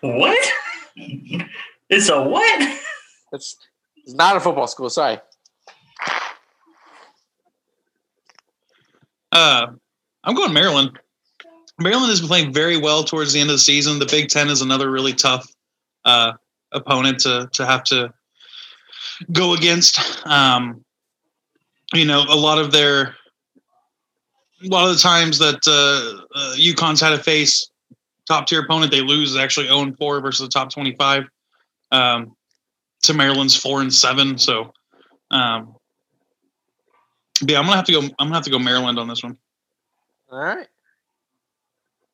What? 0.00 0.48
it's 1.90 2.08
a 2.08 2.22
what? 2.22 2.78
it's 3.32 3.56
it's 4.04 4.14
not 4.14 4.36
a 4.36 4.40
football 4.40 4.66
school. 4.66 4.90
Sorry. 4.90 5.18
Uh, 9.32 9.66
I'm 10.24 10.34
going 10.34 10.52
Maryland. 10.52 10.98
Maryland 11.78 12.08
has 12.08 12.20
been 12.20 12.28
playing 12.28 12.52
very 12.52 12.76
well 12.76 13.04
towards 13.04 13.32
the 13.32 13.40
end 13.40 13.50
of 13.50 13.54
the 13.54 13.60
season. 13.60 13.98
The 13.98 14.06
Big 14.06 14.28
Ten 14.28 14.48
is 14.48 14.62
another 14.62 14.90
really 14.90 15.12
tough 15.12 15.46
uh, 16.04 16.32
opponent 16.72 17.20
to 17.20 17.48
to 17.52 17.66
have 17.66 17.84
to 17.84 18.12
go 19.32 19.54
against. 19.54 20.26
Um, 20.26 20.84
you 21.94 22.04
know, 22.04 22.24
a 22.28 22.36
lot 22.36 22.58
of 22.58 22.70
their 22.72 23.14
a 24.64 24.68
lot 24.68 24.88
of 24.88 24.94
the 24.94 25.00
times 25.00 25.38
that 25.38 25.66
uh, 25.66 26.38
uh, 26.38 26.54
UConn's 26.56 27.00
had 27.00 27.10
to 27.10 27.18
face 27.18 27.70
top 28.26 28.46
tier 28.46 28.60
opponent, 28.60 28.92
they 28.92 29.00
lose 29.00 29.30
is 29.30 29.36
actually 29.36 29.66
0 29.66 29.92
4 29.98 30.20
versus 30.20 30.46
the 30.46 30.50
top 30.50 30.70
25. 30.70 31.24
Um, 31.90 32.36
to 33.02 33.14
Maryland's 33.14 33.56
four 33.56 33.80
and 33.80 33.92
seven. 33.92 34.38
So, 34.38 34.72
um, 35.30 35.74
yeah, 37.46 37.58
I'm 37.58 37.64
gonna 37.64 37.76
have 37.76 37.84
to 37.86 37.92
go. 37.92 38.00
I'm 38.00 38.12
gonna 38.18 38.34
have 38.34 38.44
to 38.44 38.50
go 38.50 38.58
Maryland 38.58 38.98
on 38.98 39.08
this 39.08 39.22
one. 39.22 39.36
All 40.30 40.38
right. 40.38 40.66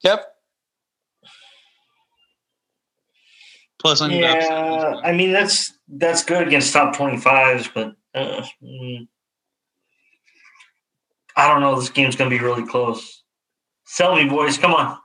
Kev. 0.05 0.21
Plus, 3.85 4.01
I 4.01 4.09
Yeah, 4.09 4.33
upset. 4.33 5.05
I 5.05 5.13
mean 5.13 5.31
that's 5.31 5.71
that's 5.89 6.25
good 6.25 6.49
against 6.49 6.73
top 6.73 6.97
twenty 6.97 7.19
fives, 7.19 7.69
but 7.73 7.95
uh, 8.15 8.43
mm, 8.63 9.07
I 11.37 11.49
don't 11.49 11.61
know. 11.61 11.79
This 11.79 11.91
game's 11.91 12.17
gonna 12.17 12.31
be 12.31 12.39
really 12.39 12.67
close. 12.67 13.23
Sell 13.85 14.17
me, 14.17 14.27
boys. 14.27 14.57
Come 14.57 14.73
on. 14.73 14.97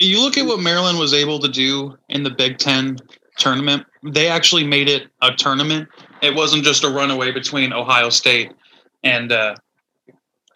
You 0.00 0.20
look 0.20 0.36
at 0.36 0.46
what 0.46 0.58
Maryland 0.58 0.98
was 0.98 1.14
able 1.14 1.38
to 1.38 1.48
do 1.48 1.96
in 2.08 2.24
the 2.24 2.30
Big 2.30 2.58
Ten 2.58 2.98
tournament. 3.36 3.86
They 4.02 4.26
actually 4.26 4.64
made 4.64 4.88
it 4.88 5.08
a 5.22 5.30
tournament. 5.32 5.88
It 6.22 6.34
wasn't 6.34 6.64
just 6.64 6.82
a 6.82 6.88
runaway 6.88 7.30
between 7.30 7.72
Ohio 7.72 8.10
State 8.10 8.50
and 9.04 9.30
uh, 9.30 9.54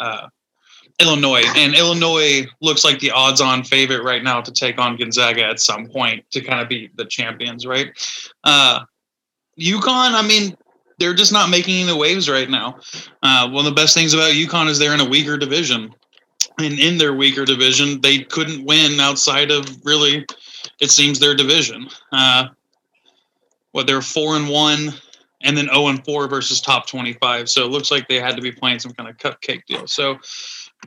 uh, 0.00 0.26
Illinois. 1.00 1.42
And 1.56 1.74
Illinois 1.74 2.46
looks 2.60 2.84
like 2.84 3.00
the 3.00 3.10
odds-on 3.10 3.64
favorite 3.64 4.02
right 4.04 4.22
now 4.22 4.40
to 4.40 4.52
take 4.52 4.78
on 4.78 4.96
Gonzaga 4.96 5.44
at 5.44 5.60
some 5.60 5.86
point 5.86 6.24
to 6.30 6.40
kind 6.40 6.60
of 6.60 6.68
be 6.68 6.90
the 6.96 7.04
champions, 7.04 7.66
right? 7.66 7.92
Uh, 8.44 8.80
UConn, 9.58 10.12
I 10.14 10.26
mean, 10.26 10.56
they're 10.98 11.14
just 11.14 11.32
not 11.32 11.50
making 11.50 11.82
any 11.82 11.98
waves 11.98 12.28
right 12.28 12.48
now. 12.48 12.78
Uh, 13.22 13.48
one 13.48 13.66
of 13.66 13.74
the 13.74 13.80
best 13.80 13.94
things 13.94 14.14
about 14.14 14.32
UConn 14.32 14.68
is 14.68 14.78
they're 14.78 14.94
in 14.94 15.00
a 15.00 15.08
weaker 15.08 15.36
division 15.36 15.94
and 16.58 16.78
in 16.78 16.98
their 16.98 17.14
weaker 17.14 17.44
division, 17.44 18.00
they 18.00 18.20
couldn't 18.20 18.64
win 18.64 19.00
outside 19.00 19.50
of 19.50 19.66
really, 19.84 20.26
it 20.80 20.90
seems, 20.90 21.18
their 21.18 21.34
division. 21.34 21.88
Uh, 22.12 22.48
what 23.72 23.86
they're 23.86 24.02
four 24.02 24.36
and 24.36 24.48
one, 24.48 24.92
and 25.42 25.56
then 25.56 25.66
zero 25.66 25.88
and 25.88 26.04
four 26.04 26.28
versus 26.28 26.60
top 26.60 26.86
twenty-five. 26.86 27.48
So 27.48 27.64
it 27.64 27.70
looks 27.70 27.90
like 27.90 28.06
they 28.06 28.20
had 28.20 28.36
to 28.36 28.42
be 28.42 28.52
playing 28.52 28.78
some 28.78 28.92
kind 28.92 29.08
of 29.08 29.16
cupcake 29.16 29.64
deal. 29.66 29.86
So 29.86 30.18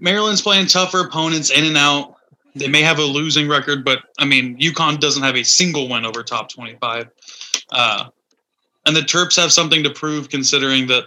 Maryland's 0.01 0.41
playing 0.41 0.67
tougher 0.67 1.01
opponents 1.01 1.49
in 1.49 1.65
and 1.65 1.77
out. 1.77 2.15
They 2.55 2.67
may 2.67 2.81
have 2.81 2.99
a 2.99 3.03
losing 3.03 3.47
record, 3.47 3.83
but 3.83 3.99
I 4.17 4.25
mean, 4.25 4.57
UConn 4.59 4.99
doesn't 4.99 5.23
have 5.23 5.35
a 5.35 5.43
single 5.43 5.89
win 5.89 6.05
over 6.05 6.23
top 6.23 6.49
twenty-five. 6.49 7.09
Uh, 7.71 8.05
and 8.85 8.95
the 8.95 9.01
Terps 9.01 9.35
have 9.35 9.51
something 9.51 9.83
to 9.83 9.89
prove, 9.89 10.29
considering 10.29 10.87
that 10.87 11.03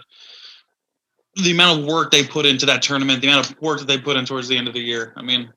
the 1.35 1.51
amount 1.51 1.79
of 1.79 1.85
work 1.85 2.11
they 2.11 2.23
put 2.23 2.45
into 2.45 2.65
that 2.65 2.81
tournament, 2.81 3.21
the 3.21 3.27
amount 3.27 3.49
of 3.49 3.61
work 3.61 3.79
that 3.79 3.87
they 3.87 3.97
put 3.97 4.17
in 4.17 4.25
towards 4.25 4.47
the 4.47 4.57
end 4.57 4.67
of 4.67 4.73
the 4.73 4.81
year. 4.81 5.13
I 5.15 5.21
mean, 5.21 5.51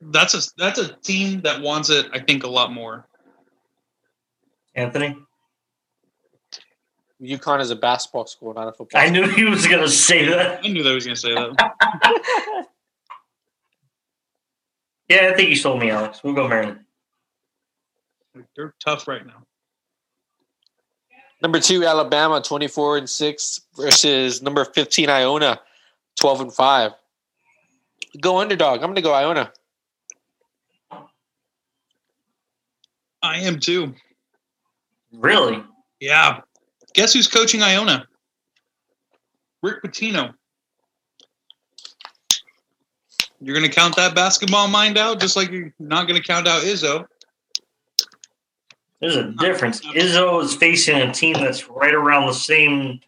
that's 0.00 0.34
a 0.34 0.50
that's 0.58 0.78
a 0.78 0.94
team 0.96 1.40
that 1.42 1.60
wants 1.60 1.88
it. 1.90 2.06
I 2.12 2.18
think 2.18 2.44
a 2.44 2.48
lot 2.48 2.72
more. 2.72 3.08
Anthony, 4.74 5.16
UConn 7.22 7.60
is 7.60 7.70
a 7.70 7.76
basketball 7.76 8.26
school, 8.26 8.52
not 8.54 8.68
a 8.68 8.72
football. 8.72 9.00
School. 9.00 9.00
I 9.00 9.08
knew 9.08 9.28
he 9.28 9.44
was 9.44 9.66
gonna 9.66 9.88
say 9.88 10.26
that. 10.26 10.64
I 10.64 10.68
knew 10.68 10.82
that 10.82 10.92
was 10.92 11.04
going 11.04 11.14
to 11.14 11.20
say 11.20 11.34
that. 11.34 12.66
Yeah, 15.08 15.30
I 15.32 15.36
think 15.36 15.50
you 15.50 15.56
sold 15.56 15.80
me, 15.80 15.90
Alex. 15.90 16.22
We'll 16.24 16.34
go 16.34 16.48
Maryland. 16.48 16.80
They're 18.56 18.74
tough 18.84 19.06
right 19.06 19.24
now. 19.24 19.44
Number 21.42 21.60
two, 21.60 21.84
Alabama, 21.84 22.42
24 22.42 22.98
and 22.98 23.10
6 23.10 23.60
versus 23.76 24.42
number 24.42 24.64
15, 24.64 25.08
Iona, 25.08 25.60
12 26.18 26.40
and 26.40 26.52
5. 26.52 26.92
Go 28.20 28.38
underdog. 28.38 28.76
I'm 28.76 28.86
going 28.86 28.96
to 28.96 29.02
go 29.02 29.12
Iona. 29.12 29.52
I 33.22 33.38
am 33.40 33.60
too. 33.60 33.94
Really? 35.12 35.62
Yeah. 36.00 36.40
Guess 36.96 37.12
who's 37.12 37.28
coaching 37.28 37.62
Iona? 37.62 38.06
Rick 39.62 39.82
Pitino. 39.82 40.32
You're 43.38 43.54
going 43.54 43.68
to 43.68 43.74
count 43.74 43.94
that 43.96 44.14
basketball 44.14 44.66
mind 44.66 44.96
out, 44.96 45.20
just 45.20 45.36
like 45.36 45.50
you're 45.50 45.74
not 45.78 46.08
going 46.08 46.20
to 46.20 46.26
count 46.26 46.48
out 46.48 46.62
Izzo. 46.62 47.06
There's 49.00 49.16
a 49.16 49.30
difference. 49.32 49.84
Izzo 49.84 50.42
is 50.42 50.54
facing 50.54 50.96
a 50.96 51.12
team 51.12 51.34
that's 51.34 51.68
right 51.68 51.92
around 51.92 52.28
the 52.28 52.32
same 52.32 53.00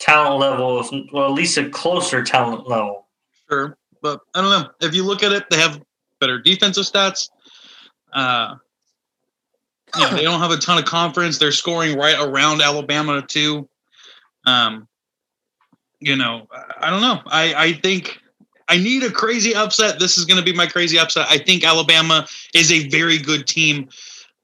talent 0.00 0.40
level, 0.40 0.80
if- 0.80 1.12
well, 1.12 1.26
at 1.26 1.32
least 1.32 1.56
a 1.58 1.70
closer 1.70 2.24
talent 2.24 2.68
level. 2.68 3.06
Sure, 3.48 3.78
but 4.02 4.20
I 4.34 4.40
don't 4.40 4.50
know. 4.50 4.68
If 4.80 4.96
you 4.96 5.04
look 5.04 5.22
at 5.22 5.30
it, 5.30 5.48
they 5.48 5.58
have 5.58 5.80
better 6.20 6.40
defensive 6.40 6.84
stats. 6.84 7.30
Uh, 8.12 8.56
you 9.94 10.02
know, 10.02 10.10
they 10.16 10.22
don't 10.22 10.40
have 10.40 10.50
a 10.50 10.56
ton 10.56 10.78
of 10.78 10.84
confidence. 10.84 11.38
They're 11.38 11.52
scoring 11.52 11.96
right 11.96 12.16
around 12.18 12.60
Alabama 12.60 13.22
too. 13.22 13.68
Um, 14.46 14.88
you 16.00 16.16
know, 16.16 16.46
I- 16.52 16.88
I 16.88 16.90
don't 16.90 17.00
know. 17.00 17.20
I 17.26 17.54
I 17.54 17.72
think 17.74 18.20
I 18.68 18.78
need 18.78 19.02
a 19.04 19.10
crazy 19.10 19.54
upset. 19.54 19.98
This 19.98 20.18
is 20.18 20.24
going 20.24 20.38
to 20.38 20.44
be 20.44 20.52
my 20.52 20.66
crazy 20.66 20.98
upset. 20.98 21.26
I 21.30 21.38
think 21.38 21.64
Alabama 21.64 22.26
is 22.54 22.72
a 22.72 22.88
very 22.88 23.16
good 23.18 23.46
team, 23.46 23.88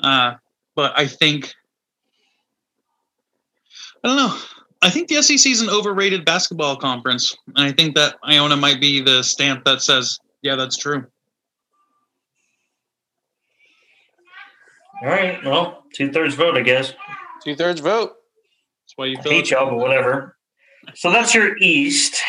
uh, 0.00 0.34
but 0.74 0.92
I 0.98 1.06
think 1.06 1.54
I 4.04 4.08
don't 4.08 4.16
know. 4.16 4.38
I 4.80 4.90
think 4.90 5.08
the 5.08 5.22
SEC 5.22 5.50
is 5.50 5.60
an 5.60 5.68
overrated 5.70 6.24
basketball 6.24 6.76
conference, 6.76 7.36
and 7.56 7.66
I 7.66 7.72
think 7.72 7.94
that 7.94 8.16
Iona 8.24 8.56
might 8.56 8.80
be 8.80 9.00
the 9.00 9.22
stamp 9.22 9.64
that 9.64 9.80
says, 9.82 10.18
"Yeah, 10.42 10.56
that's 10.56 10.76
true." 10.76 11.06
All 15.02 15.08
right. 15.08 15.42
Well, 15.44 15.82
two 15.92 16.12
thirds 16.12 16.36
vote, 16.36 16.56
I 16.56 16.60
guess. 16.60 16.92
Two 17.42 17.56
thirds 17.56 17.80
vote. 17.80 18.12
That's 18.84 18.92
why 18.96 19.06
you 19.06 19.18
I 19.18 19.22
hate 19.28 19.50
y'all, 19.50 19.68
but 19.68 19.76
whatever. 19.78 20.36
So 20.94 21.10
that's 21.10 21.34
your 21.34 21.56
East. 21.58 22.22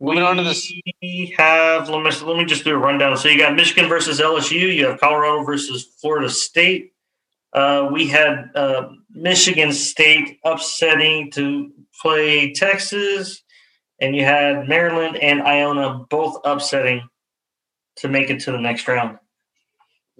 Moving 0.00 0.22
on 0.22 0.36
to 0.36 0.42
this- 0.44 0.70
We 1.02 1.34
have 1.38 1.88
let 1.88 2.02
me 2.02 2.10
let 2.26 2.36
me 2.36 2.44
just 2.44 2.64
do 2.64 2.74
a 2.74 2.78
rundown. 2.78 3.16
So 3.16 3.28
you 3.28 3.38
got 3.38 3.54
Michigan 3.56 3.88
versus 3.88 4.20
LSU. 4.20 4.72
You 4.74 4.86
have 4.86 5.00
Colorado 5.00 5.44
versus 5.44 5.86
Florida 6.00 6.28
State. 6.28 6.92
Uh, 7.54 7.88
we 7.90 8.06
had 8.06 8.50
uh, 8.54 8.90
Michigan 9.10 9.72
State 9.72 10.38
upsetting 10.44 11.30
to 11.32 11.72
play 12.02 12.52
Texas, 12.52 13.42
and 14.00 14.14
you 14.14 14.24
had 14.24 14.68
Maryland 14.68 15.16
and 15.16 15.42
Iona 15.42 16.04
both 16.10 16.36
upsetting 16.44 17.08
to 17.96 18.08
make 18.08 18.28
it 18.28 18.40
to 18.40 18.52
the 18.52 18.60
next 18.60 18.86
round. 18.86 19.18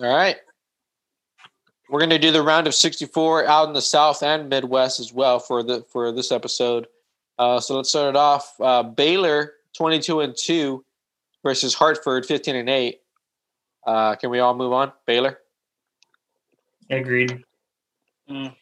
All 0.00 0.06
right. 0.16 0.36
We're 1.90 2.00
going 2.00 2.10
to 2.10 2.18
do 2.18 2.30
the 2.30 2.42
round 2.42 2.66
of 2.66 2.74
64 2.74 3.46
out 3.46 3.68
in 3.68 3.74
the 3.74 3.80
South 3.82 4.22
and 4.22 4.48
Midwest 4.48 5.00
as 5.00 5.12
well 5.12 5.38
for 5.38 5.62
the 5.62 5.82
for 5.90 6.12
this 6.12 6.30
episode. 6.30 6.86
Uh, 7.38 7.60
so 7.60 7.76
let's 7.76 7.88
start 7.88 8.10
it 8.10 8.16
off. 8.16 8.54
Uh, 8.60 8.82
Baylor 8.82 9.54
22 9.74 10.20
and 10.20 10.36
2 10.36 10.84
versus 11.42 11.72
Hartford 11.72 12.26
15 12.26 12.56
and 12.56 12.68
8. 12.68 13.00
Uh, 13.86 14.14
can 14.16 14.28
we 14.30 14.40
all 14.40 14.54
move 14.54 14.72
on? 14.72 14.92
Baylor. 15.06 15.38
Agreed. 16.90 17.42
Mhm. 18.28 18.54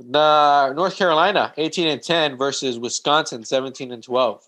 The 0.00 0.72
North 0.74 0.96
Carolina, 0.96 1.54
18 1.56 1.88
and 1.88 2.02
10 2.02 2.36
versus 2.36 2.78
Wisconsin, 2.78 3.44
17 3.44 3.92
and 3.92 4.02
12. 4.02 4.44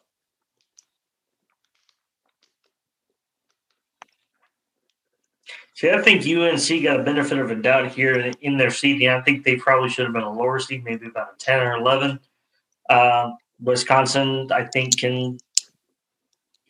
See, 5.77 5.91
I 5.91 6.01
think 6.01 6.23
UNC 6.27 6.83
got 6.85 7.01
a 7.01 7.03
benefit 7.03 7.39
of 7.39 7.51
a 7.51 7.55
doubt 7.55 7.93
here 7.93 8.33
in 8.41 8.57
their 8.57 8.71
seeding. 8.71 9.11
I 9.11 9.21
think 9.21 9.45
they 9.45 9.57
probably 9.57 9.91
should 9.91 10.07
have 10.07 10.15
been 10.15 10.23
a 10.23 10.33
lower 10.33 10.59
seed, 10.59 10.83
maybe 10.85 11.07
about 11.07 11.35
a 11.35 11.39
10 11.39 11.61
or 11.61 11.77
11. 11.77 12.19
Uh, 12.89 13.33
Wisconsin, 13.61 14.51
I 14.51 14.65
think, 14.65 14.99
can 14.99 15.37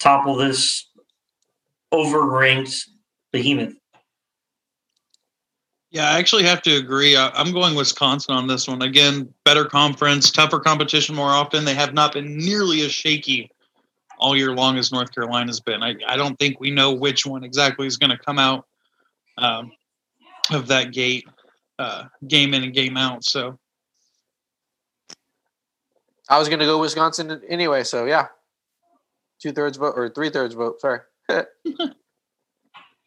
topple 0.00 0.34
this 0.34 0.88
overranked 1.94 2.88
behemoth. 3.30 3.74
Yeah, 5.92 6.10
I 6.10 6.18
actually 6.18 6.42
have 6.42 6.60
to 6.62 6.74
agree. 6.74 7.16
I'm 7.16 7.52
going 7.52 7.76
Wisconsin 7.76 8.34
on 8.34 8.48
this 8.48 8.66
one. 8.66 8.82
Again, 8.82 9.32
better 9.44 9.66
conference, 9.66 10.32
tougher 10.32 10.58
competition 10.58 11.14
more 11.14 11.30
often. 11.30 11.64
They 11.64 11.74
have 11.74 11.94
not 11.94 12.12
been 12.12 12.36
nearly 12.36 12.80
as 12.80 12.90
shaky 12.90 13.52
all 14.18 14.36
year 14.36 14.52
long 14.52 14.78
as 14.78 14.90
North 14.90 15.14
Carolina's 15.14 15.60
been. 15.60 15.84
I, 15.84 15.94
I 16.08 16.16
don't 16.16 16.36
think 16.40 16.58
we 16.58 16.72
know 16.72 16.92
which 16.92 17.24
one 17.24 17.44
exactly 17.44 17.86
is 17.86 17.96
going 17.96 18.10
to 18.10 18.18
come 18.18 18.40
out 18.40 18.66
um, 19.38 19.72
of 20.50 20.66
that 20.68 20.92
gate, 20.92 21.26
uh, 21.78 22.04
game 22.26 22.54
in 22.54 22.62
and 22.64 22.74
game 22.74 22.96
out. 22.96 23.24
So 23.24 23.58
I 26.28 26.38
was 26.38 26.48
going 26.48 26.60
to 26.60 26.64
go 26.64 26.78
Wisconsin 26.78 27.40
anyway, 27.48 27.84
so 27.84 28.06
yeah. 28.06 28.26
Two 29.40 29.52
thirds 29.52 29.76
vote 29.76 29.94
or 29.96 30.08
three 30.08 30.30
thirds 30.30 30.54
vote. 30.54 30.80
Sorry. 30.80 31.00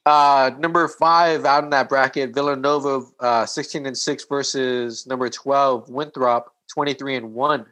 uh, 0.06 0.52
number 0.60 0.88
five 0.88 1.44
out 1.46 1.64
in 1.64 1.72
that 1.72 1.90
bracket, 1.90 2.34
Villanova, 2.34 3.02
uh, 3.20 3.46
16 3.46 3.86
and 3.88 3.98
6 3.98 4.26
versus 4.26 5.08
number 5.08 5.28
12, 5.30 5.90
Winthrop, 5.90 6.54
23 6.72 7.16
and 7.16 7.34
1. 7.34 7.66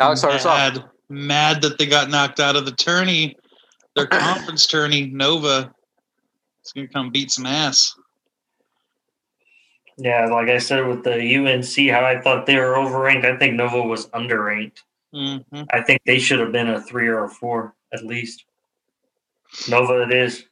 Alex, 0.00 0.22
mad, 0.22 0.84
mad 1.08 1.62
that 1.62 1.78
they 1.78 1.86
got 1.86 2.10
knocked 2.10 2.40
out 2.40 2.56
of 2.56 2.64
the 2.64 2.72
tourney, 2.72 3.36
their 3.94 4.06
conference 4.08 4.66
tourney. 4.66 5.06
Nova 5.06 5.74
is 6.64 6.72
going 6.72 6.86
to 6.86 6.92
come 6.92 7.10
beat 7.10 7.30
some 7.30 7.46
ass. 7.46 7.94
Yeah, 9.98 10.26
like 10.26 10.48
I 10.48 10.58
said 10.58 10.86
with 10.86 11.04
the 11.04 11.36
UNC, 11.36 11.90
how 11.90 12.04
I 12.04 12.20
thought 12.20 12.46
they 12.46 12.56
were 12.56 12.74
overranked. 12.74 13.24
I 13.24 13.36
think 13.36 13.54
Nova 13.54 13.82
was 13.82 14.08
underranked. 14.08 14.78
hmm 15.12 15.36
I 15.70 15.82
think 15.82 16.00
they 16.06 16.18
should 16.18 16.40
have 16.40 16.52
been 16.52 16.68
a 16.68 16.80
three 16.80 17.08
or 17.08 17.24
a 17.24 17.28
four 17.28 17.74
at 17.92 18.04
least. 18.04 18.44
Nova, 19.68 20.02
it 20.02 20.12
is. 20.12 20.44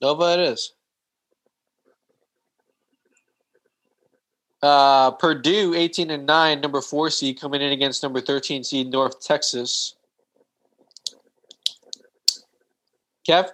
Nova 0.00 0.34
it 0.34 0.40
is. 0.40 0.72
Uh, 4.62 5.10
Purdue, 5.12 5.74
18 5.74 6.10
and 6.10 6.26
9, 6.26 6.60
number 6.60 6.80
four 6.80 7.10
seed, 7.10 7.40
coming 7.40 7.60
in 7.60 7.72
against 7.72 8.02
number 8.02 8.20
13 8.20 8.64
seed, 8.64 8.90
North 8.90 9.20
Texas. 9.20 9.95
Kev? 13.28 13.48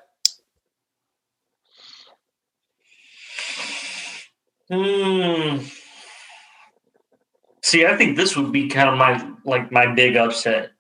Hmm. 4.71 5.65
See, 7.63 7.87
I 7.87 7.97
think 7.97 8.17
this 8.17 8.37
would 8.37 8.53
be 8.53 8.69
kind 8.69 8.89
of 8.89 8.99
my 8.99 9.33
like 9.45 9.71
my 9.73 9.93
big 9.95 10.17
upset. 10.17 10.73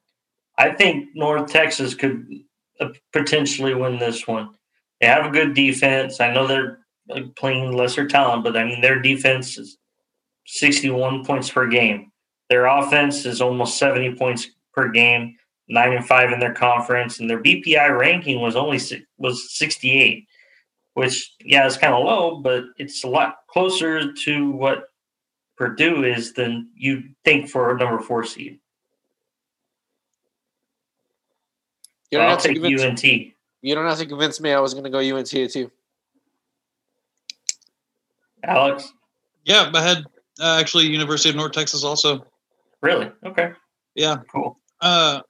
I 0.59 0.71
think 0.71 1.11
North 1.15 1.51
Texas 1.51 1.95
could 1.95 2.27
uh, 2.81 2.89
potentially 3.13 3.75
win 3.75 3.99
this 3.99 4.27
one. 4.27 4.51
They 5.01 5.07
have 5.07 5.27
a 5.27 5.31
good 5.31 5.55
defense. 5.55 6.21
I 6.21 6.33
know 6.33 6.47
they're 6.47 6.79
playing 7.37 7.77
lesser 7.77 8.07
talent, 8.07 8.45
but 8.45 8.57
I 8.57 8.65
mean 8.65 8.81
their 8.81 9.01
defense 9.01 9.59
is 9.59 9.79
61 10.47 11.25
points 11.25 11.51
per 11.51 11.67
game. 11.67 12.13
Their 12.51 12.67
offense 12.67 13.25
is 13.25 13.41
almost 13.41 13.79
70 13.79 14.17
points 14.17 14.49
per 14.75 14.89
game, 14.91 15.37
nine 15.73 15.93
and 15.95 16.07
five 16.07 16.31
in 16.33 16.39
their 16.41 16.53
conference, 16.55 17.19
and 17.21 17.29
their 17.29 17.43
BPI 17.43 17.99
ranking 17.99 18.41
was 18.41 18.57
only 18.57 18.79
was 19.19 19.57
68, 19.57 20.27
which 20.95 21.33
yeah, 21.45 21.67
is 21.67 21.77
kind 21.79 21.95
of 21.95 22.05
low, 22.05 22.37
but 22.37 22.65
it's 22.79 23.03
a 23.05 23.09
lot 23.09 23.37
closer 23.49 24.13
to 24.13 24.51
what 24.51 24.85
Purdue 25.57 26.05
is 26.05 26.33
than 26.35 26.71
you 26.77 27.03
think 27.25 27.49
for 27.49 27.75
a 27.75 27.79
number 27.79 27.99
four 28.01 28.25
seed. 28.25 28.59
You 32.11 32.19
don't, 32.19 32.27
I'll 32.27 32.31
have 32.35 32.43
to 32.43 32.49
take 32.49 32.61
convince, 32.63 32.83
UNT. 33.03 33.05
you 33.63 33.75
don't 33.75 33.87
have 33.87 33.99
to 33.99 34.07
convince 34.07 34.39
me 34.41 34.53
I 34.53 34.61
was 34.61 34.75
going 34.75 34.85
to 34.85 34.91
go 34.91 34.99
UNT 34.99 35.27
too. 35.29 35.71
Alex, 38.45 38.93
Yeah, 39.45 39.71
I 39.73 39.83
had 39.83 39.99
uh, 40.41 40.59
actually 40.61 40.87
University 40.89 41.31
of 41.31 41.37
North 41.37 41.53
Texas 41.53 41.85
also. 41.85 42.27
really? 42.83 43.11
Okay, 43.25 43.53
Yeah, 43.95 44.17
cool. 44.31 44.59
uh, 44.81 45.21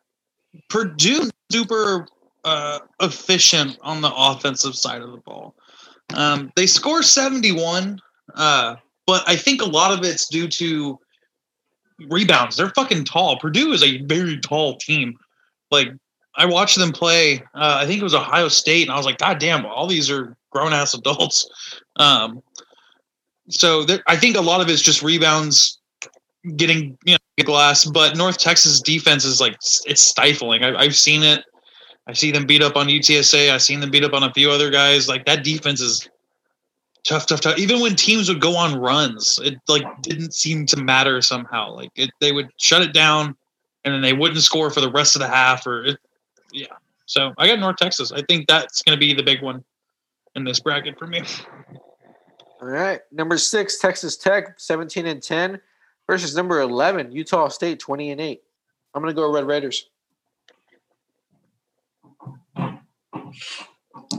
Purdue 0.69 1.31
super 1.51 2.07
uh, 2.45 2.81
efficient 3.01 3.79
on 3.83 4.01
the 4.01 4.13
offensive 4.15 4.75
side 4.75 5.03
of 5.03 5.13
the 5.13 5.19
ball. 5.19 5.55
Um, 6.15 6.53
they 6.57 6.67
score 6.67 7.03
71, 7.03 7.99
uh, 8.35 8.77
but 9.07 9.23
I 9.27 9.37
think 9.37 9.63
a 9.63 9.67
lot 9.67 9.97
of 9.97 10.05
it's 10.05 10.29
due 10.29 10.49
to 10.49 10.99
rebounds. 12.09 12.57
They're 12.57 12.71
fucking 12.71 13.05
tall. 13.05 13.39
Purdue 13.39 13.73
is 13.73 13.83
a 13.83 14.03
very 14.03 14.39
tall 14.41 14.77
team. 14.77 15.15
Like 15.71 15.89
I 16.35 16.47
watched 16.47 16.79
them 16.79 16.93
play. 16.93 17.41
Uh, 17.55 17.79
I 17.81 17.87
think 17.87 18.01
it 18.01 18.05
was 18.05 18.15
Ohio 18.15 18.49
State, 18.49 18.83
and 18.83 18.91
I 18.91 18.97
was 18.97 19.07
like, 19.07 19.19
God 19.19 19.39
damn, 19.39 19.67
all 19.67 19.87
these 19.87 20.11
are 20.11 20.37
grown 20.51 20.73
ass 20.73 20.95
adults. 20.95 21.49
Um, 21.97 22.43
so 23.49 23.85
there, 23.85 24.03
I 24.07 24.17
think 24.17 24.37
a 24.37 24.41
lot 24.41 24.61
of 24.61 24.69
it's 24.69 24.83
just 24.83 25.03
rebounds, 25.03 25.79
getting 26.57 26.97
you 27.05 27.15
know 27.15 27.19
glass. 27.41 27.85
But 27.85 28.17
North 28.17 28.39
Texas 28.39 28.81
defense 28.81 29.25
is 29.25 29.41
like 29.41 29.55
it's 29.87 30.03
stifling. 30.03 30.63
I, 30.63 30.77
I've 30.77 30.97
seen 30.97 31.23
it. 31.23 31.45
I 32.07 32.13
see 32.13 32.33
them 32.33 32.47
beat 32.47 32.63
up 32.63 32.77
on 32.77 32.89
UTSA. 32.89 33.51
I've 33.51 33.63
seen 33.63 33.81
them 33.81 33.91
beat 33.91 34.05
up 34.05 34.13
on 34.13 34.25
a 34.25 34.33
few 34.33 34.51
other 34.51 34.71
guys. 34.71 35.09
Like 35.09 35.25
that 35.27 35.45
defense 35.45 35.81
is 35.81 36.09
tough, 37.05 37.27
tough, 37.27 37.41
tough. 37.41 37.59
Even 37.59 37.81
when 37.81 37.95
teams 37.95 38.29
would 38.29 38.41
go 38.41 38.57
on 38.57 38.79
runs, 38.79 39.39
it 39.43 39.59
like 39.69 39.85
didn't 40.03 40.35
seem 40.35 40.67
to 40.67 40.77
matter 40.83 41.23
somehow. 41.23 41.73
Like 41.73 41.91
it, 41.95 42.11
they 42.21 42.33
would 42.33 42.51
shut 42.59 42.83
it 42.83 42.93
down, 42.93 43.37
and 43.85 43.95
then 43.95 44.03
they 44.03 44.13
wouldn't 44.13 44.43
score 44.43 44.71
for 44.71 44.81
the 44.81 44.91
rest 44.91 45.17
of 45.17 45.21
the 45.21 45.29
half. 45.29 45.67
Or 45.67 45.85
it, 45.85 45.99
yeah. 46.53 46.67
So 47.07 47.33
I 47.39 47.47
got 47.47 47.59
North 47.59 47.77
Texas. 47.77 48.13
I 48.13 48.23
think 48.23 48.47
that's 48.49 48.83
going 48.83 48.97
to 48.97 49.01
be 49.01 49.15
the 49.15 49.23
big 49.23 49.43
one 49.43 49.63
in 50.35 50.45
this 50.45 50.61
bracket 50.61 50.99
for 50.99 51.07
me. 51.07 51.23
All 52.61 52.69
right. 52.69 53.01
Number 53.11 53.37
six, 53.39 53.79
Texas 53.79 54.17
Tech, 54.17 54.59
17 54.59 55.07
and 55.07 55.23
10 55.23 55.61
versus 56.07 56.35
number 56.37 56.61
11, 56.61 57.13
Utah 57.13 57.49
State, 57.49 57.79
20 57.79 58.11
and 58.13 58.21
8. 58.21 58.41
I'm 58.95 59.03
going 59.03 59.15
to 59.15 59.21
go 59.21 59.31
Red 59.31 59.47
Raiders. 59.47 59.89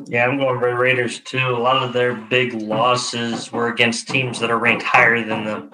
Yeah, 0.05 0.25
I'm 0.25 0.37
going 0.37 0.59
Red 0.59 0.77
Raiders 0.77 1.19
too. 1.19 1.37
A 1.37 1.57
lot 1.57 1.83
of 1.83 1.93
their 1.93 2.13
big 2.13 2.53
losses 2.53 3.51
were 3.51 3.67
against 3.67 4.07
teams 4.07 4.39
that 4.39 4.51
are 4.51 4.57
ranked 4.57 4.83
higher 4.83 5.23
than 5.23 5.43
them. 5.43 5.71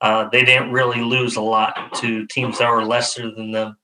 Uh, 0.00 0.28
they 0.30 0.44
didn't 0.44 0.72
really 0.72 1.00
lose 1.00 1.36
a 1.36 1.42
lot 1.42 1.92
to 1.94 2.26
teams 2.28 2.58
that 2.58 2.70
were 2.70 2.84
lesser 2.84 3.30
than 3.34 3.50
them, 3.50 3.76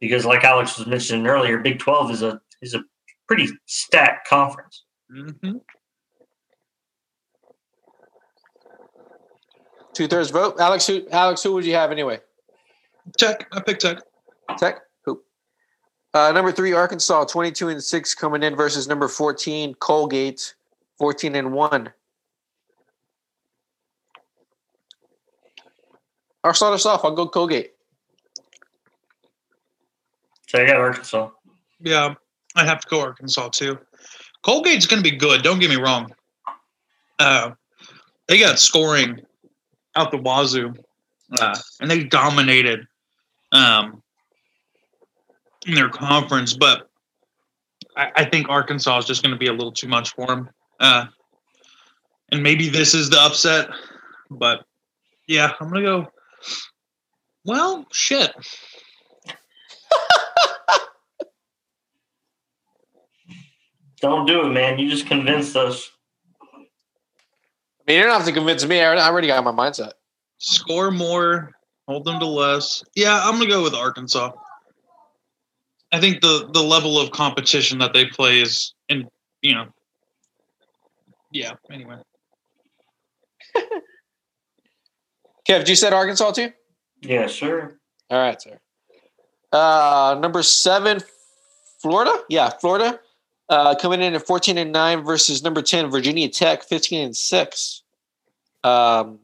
because, 0.00 0.24
like 0.24 0.44
Alex 0.44 0.78
was 0.78 0.86
mentioning 0.86 1.26
earlier, 1.26 1.58
Big 1.58 1.78
Twelve 1.78 2.10
is 2.10 2.22
a 2.22 2.40
is 2.62 2.74
a 2.74 2.82
pretty 3.28 3.48
stacked 3.66 4.26
conference. 4.28 4.84
Mm-hmm. 5.14 5.58
Two 9.94 10.08
thirds 10.08 10.30
vote. 10.30 10.58
Alex, 10.58 10.86
who, 10.86 11.06
Alex, 11.10 11.42
who 11.42 11.52
would 11.52 11.64
you 11.64 11.74
have 11.74 11.90
anyway? 11.90 12.18
Tech. 13.18 13.46
I 13.52 13.60
picked 13.60 13.82
Tech. 13.82 13.98
Tech? 14.58 14.80
Who? 15.04 15.22
Uh, 16.14 16.32
number 16.32 16.52
three, 16.52 16.72
Arkansas, 16.72 17.24
22 17.24 17.68
and 17.68 17.82
6 17.82 18.14
coming 18.14 18.42
in 18.42 18.56
versus 18.56 18.88
number 18.88 19.08
14, 19.08 19.74
Colgate, 19.74 20.54
14 20.98 21.34
and 21.34 21.52
1. 21.52 21.92
I'll 26.44 26.54
start 26.54 26.74
us 26.74 26.86
off. 26.86 27.04
I'll 27.04 27.14
go 27.14 27.28
Colgate. 27.28 27.72
So 30.48 30.62
I 30.62 30.66
got 30.66 30.76
Arkansas. 30.76 31.30
Yeah, 31.80 32.14
I 32.56 32.64
have 32.64 32.80
to 32.80 32.88
go 32.88 33.00
Arkansas 33.00 33.48
too. 33.50 33.78
Colgate's 34.44 34.86
going 34.86 35.02
to 35.02 35.08
be 35.08 35.16
good. 35.16 35.42
Don't 35.42 35.60
get 35.60 35.70
me 35.70 35.76
wrong. 35.76 36.12
Uh, 37.18 37.52
they 38.26 38.38
got 38.38 38.58
scoring 38.58 39.20
out 39.96 40.10
the 40.10 40.18
wazoo, 40.18 40.74
uh, 41.38 41.58
and 41.80 41.90
they 41.90 42.04
dominated 42.04 42.86
um, 43.52 44.02
in 45.66 45.74
their 45.74 45.88
conference. 45.88 46.54
But 46.54 46.88
I, 47.96 48.12
I 48.16 48.24
think 48.24 48.48
Arkansas 48.48 48.98
is 48.98 49.06
just 49.06 49.22
going 49.22 49.32
to 49.32 49.38
be 49.38 49.46
a 49.48 49.52
little 49.52 49.72
too 49.72 49.88
much 49.88 50.14
for 50.14 50.26
them. 50.26 50.50
Uh, 50.80 51.06
and 52.30 52.42
maybe 52.42 52.68
this 52.68 52.94
is 52.94 53.10
the 53.10 53.20
upset, 53.20 53.68
but 54.30 54.64
yeah, 55.28 55.52
I'm 55.60 55.68
going 55.68 55.84
to 55.84 55.88
go. 55.88 56.08
Well, 57.44 57.86
shit. 57.92 58.32
Don't 64.00 64.26
do 64.26 64.46
it, 64.46 64.50
man. 64.50 64.78
You 64.78 64.88
just 64.88 65.06
convinced 65.06 65.56
us. 65.56 65.90
I 67.86 67.90
mean, 67.90 67.98
you 67.98 68.04
don't 68.04 68.12
have 68.16 68.26
to 68.26 68.32
convince 68.32 68.64
me. 68.64 68.80
I 68.80 69.08
already 69.08 69.26
got 69.26 69.42
my 69.42 69.50
mindset. 69.50 69.92
Score 70.38 70.90
more, 70.90 71.52
hold 71.88 72.04
them 72.04 72.20
to 72.20 72.26
less. 72.26 72.84
Yeah, 72.94 73.20
I'm 73.22 73.38
gonna 73.38 73.48
go 73.48 73.62
with 73.62 73.74
Arkansas. 73.74 74.30
I 75.90 76.00
think 76.00 76.20
the 76.20 76.48
the 76.52 76.62
level 76.62 76.98
of 76.98 77.10
competition 77.10 77.78
that 77.78 77.92
they 77.92 78.06
play 78.06 78.40
is, 78.40 78.74
and 78.88 79.06
you 79.42 79.54
know, 79.54 79.66
yeah. 81.32 81.52
Anyway, 81.70 81.96
Kev, 85.48 85.58
did 85.58 85.68
you 85.68 85.76
said 85.76 85.92
Arkansas 85.92 86.32
too? 86.32 86.52
Yeah, 87.00 87.26
sure. 87.26 87.78
All 88.10 88.18
right, 88.18 88.40
sir. 88.40 88.58
Uh, 89.52 90.18
number 90.20 90.42
seven, 90.42 91.00
Florida. 91.80 92.12
Yeah, 92.28 92.50
Florida. 92.50 93.00
Uh, 93.52 93.74
coming 93.74 94.00
in 94.00 94.14
at 94.14 94.26
14 94.26 94.56
and 94.56 94.72
9 94.72 95.04
versus 95.04 95.42
number 95.42 95.60
10, 95.60 95.90
Virginia 95.90 96.26
Tech, 96.26 96.62
15 96.62 97.04
and 97.04 97.14
6. 97.14 97.82
Um, 98.64 99.18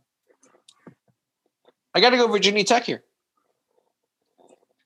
I 1.95 2.01
got 2.01 2.11
to 2.11 2.19
go 2.19 2.29
Virginia 2.29 2.63
Tech 2.63 2.85
here. 2.85 3.03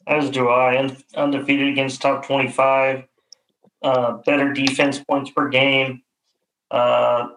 As 0.06 0.30
do 0.30 0.48
I. 0.48 0.78
Un- 0.78 0.96
undefeated 1.16 1.66
against 1.70 2.00
top 2.00 2.24
25. 2.24 3.02
Uh, 3.82 4.12
better 4.18 4.52
defense 4.52 5.00
points 5.00 5.32
per 5.32 5.48
game. 5.48 6.02
Uh, 6.70 7.30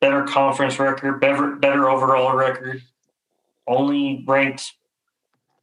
better 0.00 0.22
conference 0.22 0.78
record. 0.78 1.20
Better, 1.20 1.56
better 1.56 1.90
overall 1.90 2.36
record. 2.36 2.80
Only 3.66 4.22
ranked 4.24 4.72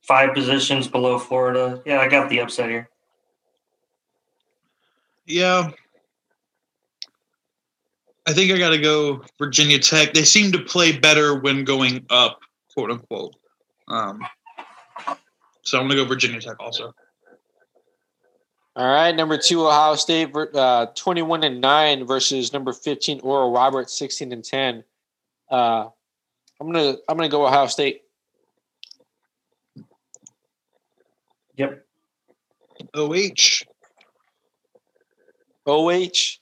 five 0.02 0.34
positions 0.34 0.90
below 0.90 1.18
Florida. 1.18 1.82
Yeah, 1.86 2.02
I 2.02 2.10
got 2.10 2.30
the 2.30 2.42
upset 2.42 2.70
here. 2.70 2.90
Yeah. 5.26 5.72
I 8.26 8.34
think 8.34 8.52
I 8.52 8.58
got 8.58 8.70
to 8.70 8.78
go 8.78 9.24
Virginia 9.38 9.80
Tech. 9.80 10.14
They 10.14 10.24
seem 10.24 10.52
to 10.54 10.60
play 10.60 10.98
better 10.98 11.40
when 11.40 11.64
going 11.66 12.06
up, 12.10 12.40
quote 12.74 12.92
unquote. 12.92 13.36
Um, 13.88 14.22
so 15.64 15.80
I'm 15.80 15.88
gonna 15.88 15.96
go 16.02 16.06
Virginia 16.06 16.40
Tech 16.40 16.56
also. 16.60 16.94
All 18.76 18.88
right, 18.88 19.16
number 19.16 19.38
two, 19.38 19.68
Ohio 19.68 19.96
State, 19.96 20.36
uh, 20.36 20.88
21 20.96 21.44
and 21.44 21.62
9 21.62 22.08
versus 22.08 22.54
number 22.54 22.74
15, 22.74 23.20
Oral 23.22 23.52
Roberts, 23.52 23.98
16 24.00 24.32
and 24.32 24.44
10. 24.44 24.84
Uh, 25.52 25.90
I'm 26.60 26.72
gonna 26.72 26.96
I'm 27.08 27.18
gonna 27.18 27.30
go 27.30 27.46
Ohio 27.46 27.68
State. 27.68 28.02
Yep. 31.56 31.86
OH. 32.96 33.64
OH. 35.66 36.38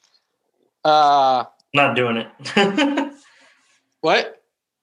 Uh, 0.83 1.45
Not 1.73 1.95
doing 1.95 2.17
it. 2.17 2.27
what? 4.01 4.41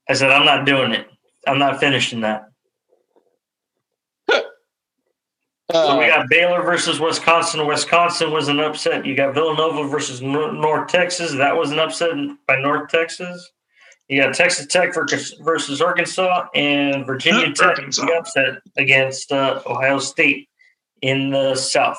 I 0.08 0.14
said, 0.14 0.30
I'm 0.30 0.46
not 0.46 0.64
doing 0.64 0.92
it. 0.92 1.08
I'm 1.46 1.58
not 1.58 1.80
finishing 1.80 2.20
that. 2.22 2.44
So 5.70 5.98
we 5.98 6.06
Uh, 6.06 6.16
got 6.16 6.30
Baylor 6.30 6.62
versus 6.62 6.98
Wisconsin. 6.98 7.66
Wisconsin 7.66 8.30
was 8.32 8.48
an 8.48 8.58
upset. 8.58 9.04
You 9.04 9.14
got 9.14 9.34
Villanova 9.34 9.86
versus 9.86 10.22
North 10.22 10.88
Texas. 10.88 11.34
That 11.34 11.54
was 11.54 11.70
an 11.72 11.78
upset 11.78 12.12
by 12.46 12.58
North 12.58 12.88
Texas. 12.88 13.50
You 14.08 14.22
got 14.22 14.32
Texas 14.34 14.66
Tech 14.66 14.94
versus 14.94 15.34
versus 15.42 15.82
Arkansas 15.82 16.46
and 16.54 17.04
Virginia 17.04 17.52
Tech 17.54 17.68
Arkansas. 17.68 18.06
the 18.06 18.12
upset 18.14 18.62
against 18.78 19.30
uh, 19.30 19.60
Ohio 19.66 19.98
State 19.98 20.48
in 21.02 21.28
the 21.28 21.54
South. 21.54 21.98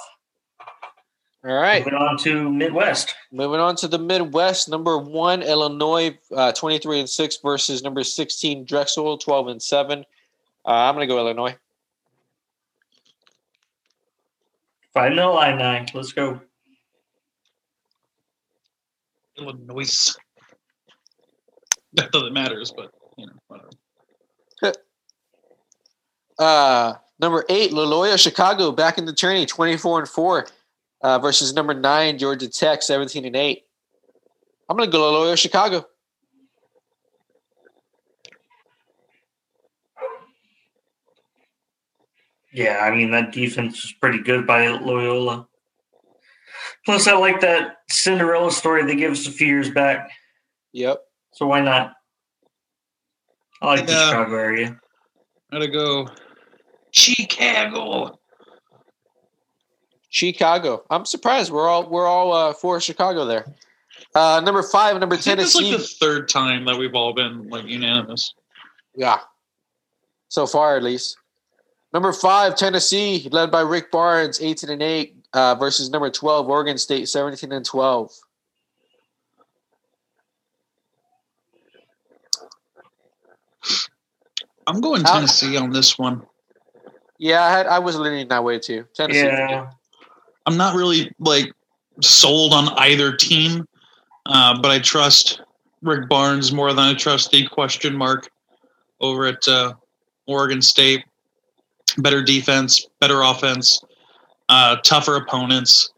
All 1.45 1.53
right. 1.53 1.85
Moving 1.85 1.99
on 1.99 2.17
to 2.17 2.51
Midwest. 2.51 3.15
Moving 3.31 3.59
on 3.59 3.75
to 3.77 3.87
the 3.87 3.97
Midwest, 3.97 4.67
number 4.67 4.97
one, 4.97 5.41
Illinois, 5.41 6.17
uh, 6.35 6.51
23 6.51 6.99
and 6.99 7.09
6 7.09 7.37
versus 7.37 7.81
number 7.81 8.03
16, 8.03 8.65
Drexel, 8.65 9.17
12 9.17 9.47
and 9.47 9.61
7. 9.61 9.99
Uh, 9.99 10.03
I'm 10.69 10.95
going 10.95 11.07
to 11.07 11.13
go 11.13 11.19
Illinois. 11.19 11.55
Five 14.93 15.13
nil 15.13 15.33
line 15.33 15.57
nine. 15.57 15.87
Let's 15.93 16.11
go. 16.11 16.41
Illinois. 19.37 20.15
That 21.93 22.11
doesn't 22.11 22.33
matters, 22.33 22.73
but 22.75 22.91
you 23.17 23.27
know, 23.27 23.33
whatever. 23.47 23.69
Uh, 26.37 26.93
number 27.19 27.43
eight, 27.49 27.73
Loyola 27.73 28.17
Chicago, 28.17 28.71
back 28.71 28.97
in 28.97 29.03
the 29.03 29.11
tourney, 29.11 29.45
24 29.45 29.99
and 29.99 30.07
4 30.07 30.47
uh, 31.01 31.19
versus 31.19 31.53
number 31.53 31.73
nine, 31.73 32.17
Georgia 32.17 32.47
Tech, 32.47 32.81
17 32.81 33.25
and 33.25 33.35
8. 33.35 33.63
I'm 34.69 34.77
going 34.77 34.89
to 34.89 34.91
go 34.91 34.99
Loyola 35.11 35.37
Chicago. 35.37 35.85
Yeah, 42.51 42.79
I 42.81 42.95
mean 42.95 43.11
that 43.11 43.31
defense 43.31 43.83
is 43.83 43.93
pretty 44.01 44.21
good 44.23 44.47
by 44.47 44.67
Loyola. 44.67 45.47
Plus, 46.85 47.07
I 47.07 47.13
like 47.13 47.41
that 47.41 47.77
Cinderella 47.89 48.51
story 48.51 48.85
they 48.85 48.95
gave 48.95 49.11
us 49.11 49.27
a 49.27 49.31
few 49.31 49.47
years 49.47 49.69
back. 49.69 50.09
Yep. 50.73 50.99
So 51.33 51.45
why 51.45 51.61
not? 51.61 51.93
I 53.61 53.67
like 53.67 53.85
the 53.85 53.91
Yeah. 53.91 54.09
Chicago 54.09 54.35
area. 54.35 54.79
Gotta 55.51 55.67
go. 55.67 56.07
Chicago. 56.91 58.18
Chicago. 60.09 60.83
I'm 60.89 61.05
surprised. 61.05 61.51
We're 61.51 61.67
all 61.67 61.87
we're 61.89 62.07
all 62.07 62.33
uh, 62.33 62.53
for 62.53 62.79
Chicago 62.81 63.25
there. 63.25 63.45
Uh, 64.15 64.41
number 64.43 64.63
five, 64.63 64.99
number 64.99 65.15
I 65.15 65.19
think 65.19 65.39
it's 65.39 65.53
Tennessee. 65.53 65.71
like 65.71 65.81
the 65.81 65.87
third 65.87 66.29
time 66.29 66.65
that 66.65 66.77
we've 66.77 66.95
all 66.95 67.13
been 67.13 67.47
like 67.49 67.65
unanimous. 67.65 68.33
Yeah. 68.95 69.19
So 70.29 70.45
far, 70.47 70.77
at 70.77 70.83
least. 70.83 71.17
Number 71.93 72.13
five, 72.13 72.55
Tennessee, 72.55 73.27
led 73.31 73.49
by 73.51 73.61
Rick 73.61 73.91
Barnes, 73.91 74.39
18 74.41 74.69
and 74.69 74.81
8, 74.83 75.15
uh, 75.33 75.55
versus 75.55 75.89
number 75.89 76.09
12, 76.11 76.47
Oregon 76.47 76.77
State, 76.77 77.09
17 77.09 77.51
and 77.51 77.65
12. 77.65 78.11
I'm 84.67 84.81
going 84.81 85.03
How- 85.03 85.15
Tennessee 85.15 85.57
on 85.57 85.71
this 85.71 85.97
one. 85.97 86.25
Yeah, 87.17 87.43
I 87.43 87.49
had 87.51 87.67
I 87.67 87.79
was 87.79 87.97
leaning 87.97 88.27
that 88.29 88.43
way 88.43 88.59
too. 88.59 88.85
Tennessee. 88.93 89.25
Yeah, 89.25 89.71
I'm 90.49 90.57
not 90.57 90.73
really 90.73 91.11
like 91.19 91.53
sold 92.01 92.55
on 92.55 92.69
either 92.69 93.15
team, 93.15 93.67
uh, 94.25 94.59
but 94.59 94.71
I 94.71 94.79
trust 94.79 95.43
Rick 95.83 96.09
Barnes 96.09 96.51
more 96.51 96.73
than 96.73 96.79
I 96.79 96.95
trust 96.95 97.29
the 97.29 97.47
question 97.49 97.95
mark 97.95 98.31
over 98.99 99.27
at 99.27 99.47
uh, 99.47 99.73
Oregon 100.25 100.59
State. 100.59 101.03
Better 101.99 102.23
defense, 102.23 102.87
better 102.99 103.21
offense, 103.21 103.79
uh, 104.49 104.77
tougher 104.77 105.17
opponents. 105.17 105.91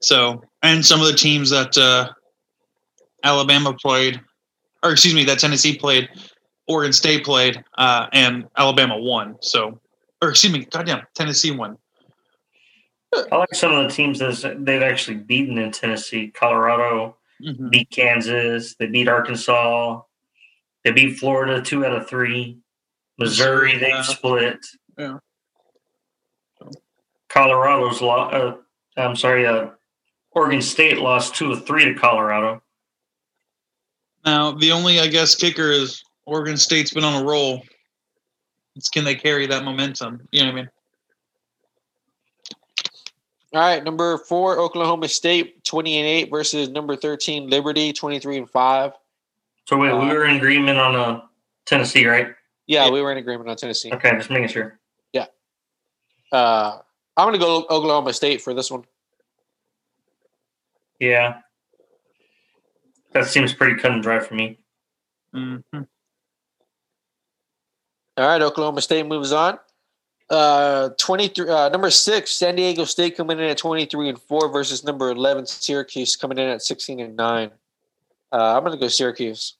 So, 0.00 0.42
and 0.64 0.84
some 0.84 1.00
of 1.00 1.06
the 1.06 1.14
teams 1.14 1.50
that 1.50 1.78
uh, 1.78 2.08
Alabama 3.22 3.72
played, 3.72 4.20
or 4.82 4.90
excuse 4.90 5.14
me, 5.14 5.22
that 5.26 5.38
Tennessee 5.38 5.78
played, 5.78 6.08
Oregon 6.66 6.92
State 6.92 7.24
played, 7.24 7.62
uh, 7.78 8.08
and 8.12 8.48
Alabama 8.56 8.98
won. 8.98 9.36
So, 9.42 9.80
or 10.20 10.30
excuse 10.30 10.52
me, 10.52 10.64
goddamn, 10.64 11.02
Tennessee 11.14 11.52
won. 11.52 11.78
I 13.14 13.36
like 13.36 13.54
some 13.54 13.72
of 13.72 13.84
the 13.84 13.94
teams 13.94 14.18
that 14.18 14.64
they've 14.64 14.82
actually 14.82 15.18
beaten 15.18 15.58
in 15.58 15.70
Tennessee. 15.72 16.28
Colorado 16.28 17.16
Mhm. 17.42 17.70
beat 17.70 17.90
Kansas. 17.90 18.74
They 18.76 18.86
beat 18.86 19.08
Arkansas. 19.08 20.02
They 20.84 20.92
beat 20.92 21.18
Florida 21.18 21.62
two 21.62 21.84
out 21.84 21.92
of 21.92 22.08
three. 22.08 22.58
Missouri, 23.18 23.74
Missouri, 23.74 23.78
they 23.78 23.88
yeah. 23.88 24.02
split. 24.02 24.66
Yeah. 24.98 25.18
Colorado's 27.28 28.00
lost. 28.00 28.34
Uh, 28.34 28.56
I'm 28.96 29.16
sorry. 29.16 29.46
Uh, 29.46 29.70
Oregon 30.32 30.62
State 30.62 30.98
lost 30.98 31.34
two 31.34 31.52
of 31.52 31.66
three 31.66 31.84
to 31.84 31.94
Colorado. 31.94 32.62
Now, 34.24 34.52
the 34.52 34.72
only, 34.72 35.00
I 35.00 35.06
guess, 35.06 35.34
kicker 35.34 35.70
is 35.70 36.02
Oregon 36.24 36.56
State's 36.56 36.92
been 36.92 37.04
on 37.04 37.22
a 37.22 37.24
roll. 37.24 37.62
It's 38.74 38.88
can 38.90 39.04
they 39.04 39.14
carry 39.14 39.46
that 39.46 39.64
momentum? 39.64 40.26
You 40.30 40.40
know 40.40 40.46
what 40.46 40.52
I 40.52 40.56
mean? 40.62 40.70
All 43.56 43.62
right, 43.62 43.82
number 43.82 44.18
four, 44.18 44.58
Oklahoma 44.58 45.08
State, 45.08 45.64
20 45.64 45.96
and 45.96 46.06
8 46.06 46.30
versus 46.30 46.68
number 46.68 46.94
13, 46.94 47.48
Liberty, 47.48 47.90
23 47.90 48.36
and 48.36 48.50
5. 48.50 48.92
So 49.64 49.78
wait, 49.78 49.94
we 49.94 50.14
were 50.14 50.26
in 50.26 50.36
agreement 50.36 50.78
on 50.78 50.94
uh, 50.94 51.22
Tennessee, 51.64 52.06
right? 52.06 52.34
Yeah, 52.66 52.84
Yeah. 52.84 52.90
we 52.90 53.00
were 53.00 53.10
in 53.12 53.16
agreement 53.16 53.48
on 53.48 53.56
Tennessee. 53.56 53.90
Okay, 53.94 54.10
just 54.10 54.28
making 54.28 54.48
sure. 54.48 54.78
Uh, 56.32 56.80
I'm 57.16 57.28
going 57.28 57.34
to 57.34 57.38
go 57.38 57.64
Oklahoma 57.70 58.12
State 58.12 58.42
for 58.42 58.52
this 58.52 58.68
one. 58.68 58.84
Yeah, 60.98 61.38
that 63.12 63.26
seems 63.26 63.54
pretty 63.54 63.80
cut 63.80 63.92
and 63.92 64.02
dry 64.02 64.18
for 64.18 64.34
me. 64.34 64.58
hmm 65.32 65.58
All 65.72 65.86
right, 68.18 68.42
Oklahoma 68.42 68.82
State 68.82 69.06
moves 69.06 69.32
on. 69.32 69.58
Uh, 70.28 70.90
23, 70.98 71.48
uh, 71.48 71.68
number 71.68 71.90
six, 71.90 72.32
San 72.32 72.56
Diego 72.56 72.84
State 72.84 73.16
coming 73.16 73.38
in 73.38 73.44
at 73.44 73.58
23 73.58 74.08
and 74.08 74.20
4 74.20 74.48
versus 74.48 74.82
number 74.82 75.10
11, 75.10 75.46
Syracuse 75.46 76.16
coming 76.16 76.38
in 76.38 76.48
at 76.48 76.62
16 76.62 77.00
and 77.00 77.16
9. 77.16 77.50
Uh, 78.32 78.36
Uh, 78.36 78.56
I'm 78.56 78.64
going 78.64 78.72
to 78.72 78.78
go 78.78 78.88
Syracuse. 78.88 79.54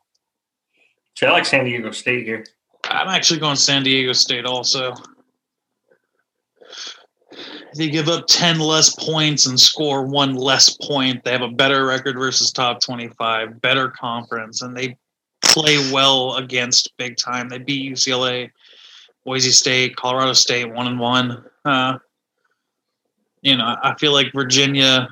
See, 1.17 1.27
I 1.27 1.31
like 1.31 1.47
San 1.47 1.65
Diego 1.65 1.93
State 1.93 2.27
here. 2.27 2.45
I'm 2.85 3.09
actually 3.09 3.41
going 3.41 3.57
San 3.57 3.85
Diego 3.85 4.13
State 4.13 4.45
also. 4.45 4.95
They 7.77 7.89
give 7.89 8.09
up 8.09 8.27
10 8.27 8.59
less 8.59 8.95
points 8.95 9.47
and 9.47 9.59
score 9.59 10.07
one 10.07 10.35
less 10.35 10.77
point. 10.77 11.23
They 11.25 11.33
have 11.33 11.43
a 11.43 11.49
better 11.49 11.87
record 11.87 12.17
versus 12.17 12.51
top 12.51 12.81
25, 12.81 13.61
better 13.61 13.89
conference, 13.91 14.63
and 14.63 14.77
they 14.77 14.97
play 15.43 15.77
well 15.93 16.37
against 16.37 16.97
big 16.97 17.17
time. 17.17 17.49
They 17.49 17.59
beat 17.59 17.93
UCLA, 17.93 18.51
Boise 19.27 19.51
State, 19.51 19.97
Colorado 19.97 20.33
State, 20.33 20.73
one 20.73 20.87
and 20.87 21.01
one. 21.01 21.45
Uh, 21.65 21.99
you 23.43 23.57
know, 23.57 23.77
I 23.83 23.95
feel 23.99 24.13
like 24.13 24.33
Virginia, 24.33 25.09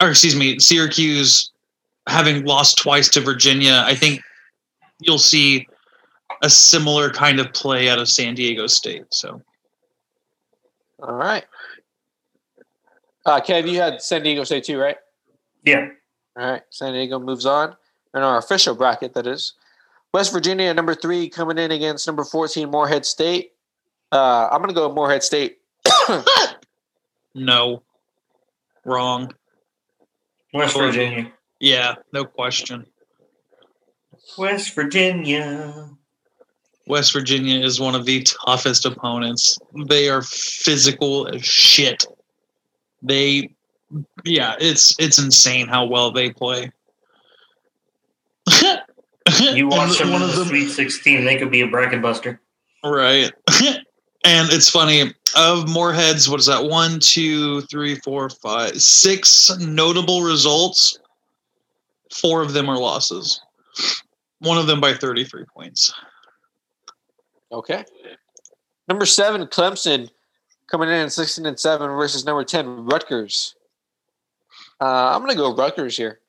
or 0.00 0.10
excuse 0.10 0.36
me, 0.36 0.60
Syracuse, 0.60 1.50
having 2.08 2.44
lost 2.44 2.78
twice 2.78 3.08
to 3.10 3.20
Virginia, 3.20 3.82
I 3.84 3.96
think 3.96 4.22
you'll 5.00 5.18
see 5.18 5.66
a 6.42 6.48
similar 6.48 7.10
kind 7.10 7.40
of 7.40 7.52
play 7.52 7.88
out 7.88 7.98
of 7.98 8.08
San 8.08 8.36
Diego 8.36 8.68
State. 8.68 9.06
So, 9.10 9.42
All 11.00 11.14
right. 11.14 11.44
Uh, 13.26 13.40
Kev, 13.40 13.68
you 13.68 13.80
had 13.80 14.00
San 14.00 14.22
Diego 14.22 14.44
State 14.44 14.64
too, 14.64 14.78
right? 14.78 14.96
Yeah. 15.64 15.88
All 16.38 16.48
right. 16.48 16.62
San 16.70 16.92
Diego 16.92 17.18
moves 17.18 17.44
on. 17.44 17.74
In 18.14 18.22
our 18.22 18.38
official 18.38 18.74
bracket, 18.74 19.14
that 19.14 19.26
is. 19.26 19.54
West 20.12 20.32
Virginia, 20.32 20.72
number 20.74 20.94
three, 20.94 21.28
coming 21.28 21.58
in 21.58 21.70
against 21.70 22.06
number 22.06 22.24
14, 22.24 22.70
Morehead 22.70 23.06
State. 23.06 23.52
Uh, 24.10 24.48
I'm 24.50 24.58
going 24.58 24.68
to 24.68 24.74
go 24.74 24.92
Morehead 24.92 25.22
State. 25.22 25.58
no, 27.34 27.82
wrong. 28.84 29.32
West 30.52 30.76
Virginia. 30.76 31.32
Yeah, 31.60 31.94
no 32.12 32.26
question. 32.26 32.84
West 34.36 34.74
Virginia. 34.74 35.88
West 36.86 37.12
Virginia 37.14 37.64
is 37.64 37.80
one 37.80 37.94
of 37.94 38.04
the 38.04 38.22
toughest 38.44 38.84
opponents. 38.84 39.58
They 39.86 40.10
are 40.10 40.20
physical 40.22 41.26
as 41.28 41.42
shit. 41.42 42.04
They, 43.00 43.54
yeah, 44.24 44.56
it's 44.60 44.94
it's 44.98 45.18
insane 45.18 45.68
how 45.68 45.86
well 45.86 46.10
they 46.10 46.30
play. 46.30 46.70
You 49.54 49.68
watch 49.68 49.98
them 49.98 50.08
in 50.08 50.12
one 50.12 50.22
the 50.22 50.28
of 50.28 50.36
them, 50.36 50.48
Sweet 50.48 50.68
16, 50.68 51.24
they 51.24 51.36
could 51.36 51.50
be 51.50 51.60
a 51.60 51.66
bracket 51.66 52.02
buster. 52.02 52.40
right? 52.84 53.32
and 54.24 54.50
it's 54.52 54.68
funny. 54.68 55.12
Of 55.34 55.68
Morehead's, 55.68 56.28
what 56.28 56.40
is 56.40 56.46
that? 56.46 56.64
One, 56.64 57.00
two, 57.00 57.62
three, 57.62 57.94
four, 57.96 58.28
five, 58.28 58.80
six 58.80 59.50
notable 59.58 60.22
results. 60.22 60.98
Four 62.12 62.42
of 62.42 62.52
them 62.52 62.68
are 62.68 62.76
losses. 62.76 63.40
One 64.40 64.58
of 64.58 64.66
them 64.66 64.80
by 64.80 64.92
thirty-three 64.92 65.46
points. 65.46 65.94
Okay. 67.50 67.84
Number 68.88 69.06
seven, 69.06 69.46
Clemson, 69.46 70.10
coming 70.70 70.88
in 70.88 70.94
at 70.94 71.12
16 71.12 71.46
and 71.46 71.58
7 71.58 71.88
versus 71.90 72.24
number 72.24 72.44
10, 72.44 72.86
Rutgers. 72.86 73.54
Uh, 74.80 75.14
I'm 75.14 75.20
going 75.20 75.30
to 75.30 75.36
go 75.36 75.54
Rutgers 75.54 75.96
here. 75.96 76.20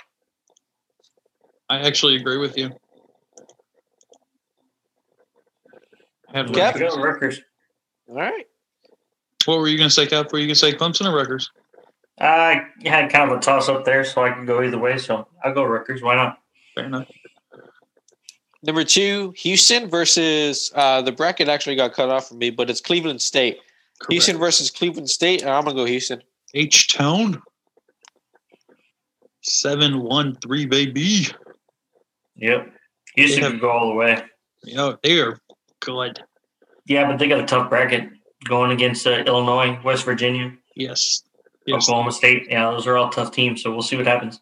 I 1.69 1.79
actually 1.79 2.17
agree 2.17 2.37
with 2.37 2.57
you. 2.57 2.71
I 6.33 6.37
have 6.37 6.49
Yep. 6.49 6.73
Rutgers. 6.75 6.95
Go 6.95 7.01
Rutgers. 7.01 7.41
All 8.09 8.15
right. 8.15 8.47
What 9.45 9.59
were 9.59 9.67
you 9.67 9.77
going 9.77 9.89
to 9.89 9.93
say, 9.93 10.07
Cap? 10.07 10.31
Were 10.31 10.39
you 10.39 10.45
going 10.47 10.55
to 10.55 10.59
say 10.59 10.73
Clemson 10.73 11.05
or 11.11 11.15
Rutgers? 11.15 11.51
I 12.19 12.61
had 12.85 13.11
kind 13.11 13.29
of 13.31 13.37
a 13.37 13.41
toss 13.41 13.69
up 13.69 13.85
there, 13.85 14.03
so 14.05 14.23
I 14.23 14.31
could 14.31 14.47
go 14.47 14.61
either 14.63 14.77
way. 14.77 14.97
So 14.97 15.27
I'll 15.43 15.53
go 15.53 15.63
Rutgers. 15.63 16.01
Why 16.01 16.15
not? 16.15 16.37
Fair 16.75 16.85
enough. 16.85 17.07
Number 18.61 18.83
two, 18.85 19.33
Houston 19.37 19.89
versus 19.89 20.71
uh, 20.75 21.01
the 21.01 21.11
bracket 21.11 21.49
actually 21.49 21.75
got 21.75 21.93
cut 21.93 22.09
off 22.09 22.29
for 22.29 22.35
me, 22.35 22.49
but 22.49 22.69
it's 22.69 22.79
Cleveland 22.79 23.21
State. 23.21 23.59
Houston 24.09 24.37
versus 24.37 24.71
Cleveland 24.71 25.09
State, 25.09 25.41
and 25.41 25.49
I'm 25.51 25.63
going 25.65 25.75
to 25.75 25.81
go 25.81 25.85
Houston. 25.85 26.21
H 26.53 26.93
Town. 26.93 27.41
Seven 29.41 30.01
one 30.01 30.35
three 30.37 30.65
baby. 30.65 31.27
Yep. 32.37 32.71
Houston 33.15 33.39
They 33.39 33.43
have- 33.43 33.51
could 33.53 33.61
go 33.61 33.69
all 33.71 33.89
the 33.89 33.95
way. 33.95 34.21
You 34.63 34.75
know 34.77 34.97
they 35.03 35.19
are 35.19 35.37
good. 35.83 36.19
Yeah, 36.85 37.07
but 37.07 37.17
they 37.19 37.27
got 37.27 37.39
a 37.39 37.45
tough 37.45 37.69
bracket 37.69 38.09
going 38.45 38.71
against 38.71 39.07
uh, 39.07 39.23
Illinois, 39.25 39.79
West 39.83 40.03
Virginia, 40.05 40.53
Yes. 40.75 41.21
Yes. 41.65 41.83
Oklahoma 41.87 42.11
State. 42.11 42.47
Yeah, 42.49 42.71
those 42.71 42.87
are 42.87 42.97
all 42.97 43.09
tough 43.09 43.31
teams. 43.31 43.61
So 43.61 43.71
we'll 43.71 43.81
see 43.83 43.95
what 43.95 44.07
happens. 44.07 44.41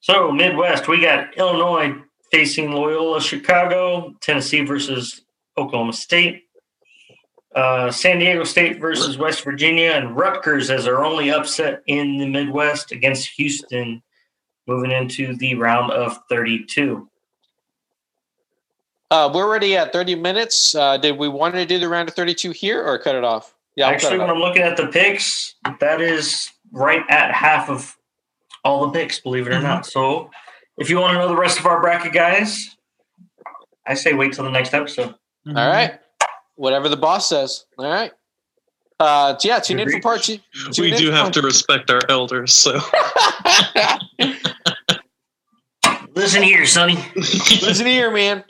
So 0.00 0.32
Midwest, 0.32 0.88
we 0.88 1.00
got 1.00 1.36
Illinois 1.36 1.94
facing 2.32 2.72
Loyola 2.72 3.20
Chicago, 3.20 4.14
Tennessee 4.20 4.64
versus 4.64 5.22
Oklahoma 5.56 5.92
State, 5.92 6.42
uh, 7.54 7.90
San 7.90 8.18
Diego 8.18 8.44
State 8.44 8.80
versus 8.80 9.16
West 9.16 9.44
Virginia, 9.44 9.92
and 9.92 10.16
Rutgers 10.16 10.70
as 10.70 10.86
our 10.86 11.04
only 11.04 11.30
upset 11.30 11.82
in 11.86 12.18
the 12.18 12.26
Midwest 12.26 12.92
against 12.92 13.28
Houston, 13.36 14.02
moving 14.66 14.90
into 14.90 15.36
the 15.36 15.54
round 15.54 15.92
of 15.92 16.18
32. 16.28 17.08
Uh, 19.10 19.30
we're 19.32 19.44
already 19.44 19.76
at 19.76 19.92
30 19.92 20.16
minutes. 20.16 20.74
Uh, 20.74 20.96
did 20.96 21.16
we 21.16 21.28
want 21.28 21.54
to 21.54 21.64
do 21.64 21.78
the 21.78 21.88
round 21.88 22.08
of 22.08 22.14
32 22.14 22.50
here 22.50 22.82
or 22.84 22.98
cut 22.98 23.14
it 23.14 23.24
off? 23.24 23.54
Yeah, 23.76 23.86
I'll 23.86 23.94
Actually, 23.94 24.18
when 24.18 24.30
off. 24.30 24.34
I'm 24.36 24.40
looking 24.42 24.62
at 24.62 24.76
the 24.76 24.86
picks, 24.88 25.54
that 25.80 26.00
is 26.00 26.50
right 26.72 27.02
at 27.08 27.32
half 27.32 27.68
of 27.70 27.96
all 28.64 28.86
the 28.86 28.98
picks, 28.98 29.20
believe 29.20 29.46
it 29.46 29.50
or 29.50 29.56
Mm-hmm. 29.56 29.62
not. 29.64 29.86
So 29.86 30.30
if 30.78 30.90
you 30.90 30.98
want 30.98 31.12
to 31.12 31.18
know 31.18 31.28
the 31.28 31.36
rest 31.36 31.58
of 31.60 31.66
our 31.66 31.80
bracket, 31.80 32.12
guys, 32.12 32.76
I 33.86 33.94
say 33.94 34.12
wait 34.14 34.32
till 34.32 34.44
the 34.44 34.50
next 34.50 34.74
episode. 34.74 35.14
Mhm. 35.46 35.56
All 35.56 35.68
right. 35.70 36.00
Whatever 36.56 36.88
the 36.88 36.96
boss 36.96 37.28
says. 37.28 37.66
All 37.78 37.86
right. 37.88 38.10
Uh, 38.98 39.36
yeah, 39.44 39.60
tune 39.60 39.78
in 39.78 39.90
for 39.90 40.00
part 40.00 40.22
two. 40.22 40.38
We 40.68 40.72
tune 40.72 40.84
in 40.94 40.98
do 40.98 41.06
for- 41.10 41.16
have 41.16 41.30
to 41.32 41.42
respect 41.42 41.90
our 41.90 42.00
elders, 42.08 42.54
so 42.54 42.80
Listen 46.14 46.42
here, 46.42 46.64
Sonny. 46.64 46.96
Listen 47.14 47.84
here, 47.86 48.10
man. 48.10 48.42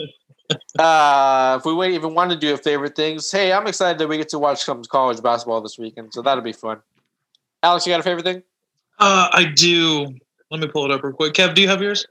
Uh, 0.78 1.57
if 1.59 1.64
we 1.64 1.74
wait, 1.74 1.94
even 1.94 2.14
want 2.14 2.30
to 2.30 2.36
do 2.36 2.55
a 2.55 2.57
favorite 2.57 2.94
things, 2.94 3.30
hey, 3.30 3.53
I'm 3.53 3.66
excited 3.66 3.99
that 3.99 4.09
we 4.09 4.16
get 4.16 4.28
to 4.30 4.38
watch 4.38 4.62
some 4.62 4.84
college 4.84 5.22
basketball 5.22 5.61
this 5.61 5.78
weekend, 5.78 6.12
so 6.12 6.22
that'll 6.22 6.44
be 6.44 6.53
fun. 6.53 6.80
Alex, 7.62 7.86
you 7.86 7.92
got 7.92 8.01
a 8.01 8.03
favorite 8.03 8.24
thing? 8.24 8.42
uh, 8.99 9.28
I 9.32 9.44
do. 9.44 10.14
Let 10.51 10.61
me 10.61 10.68
pull 10.68 10.84
it 10.84 10.90
up 10.90 11.03
real 11.03 11.12
quick. 11.12 11.34
Kev, 11.34 11.55
do 11.55 11.62
you 11.62 11.68
have 11.68 11.82
yours? 11.82 12.07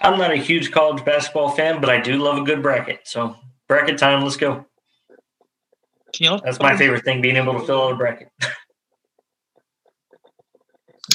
I'm 0.00 0.18
not 0.18 0.30
a 0.30 0.36
huge 0.36 0.70
college 0.70 1.04
basketball 1.04 1.50
fan, 1.50 1.80
but 1.80 1.90
I 1.90 2.00
do 2.00 2.16
love 2.16 2.38
a 2.38 2.42
good 2.42 2.62
bracket. 2.62 3.00
So 3.04 3.36
bracket 3.66 3.98
time, 3.98 4.22
let's 4.22 4.36
go. 4.36 4.64
Can 6.14 6.32
you 6.32 6.40
That's 6.42 6.58
my 6.58 6.76
favorite 6.76 7.04
thing, 7.04 7.20
being 7.20 7.36
able 7.36 7.58
to 7.58 7.66
fill 7.66 7.82
out 7.82 7.92
a 7.92 7.96
bracket. 7.96 8.30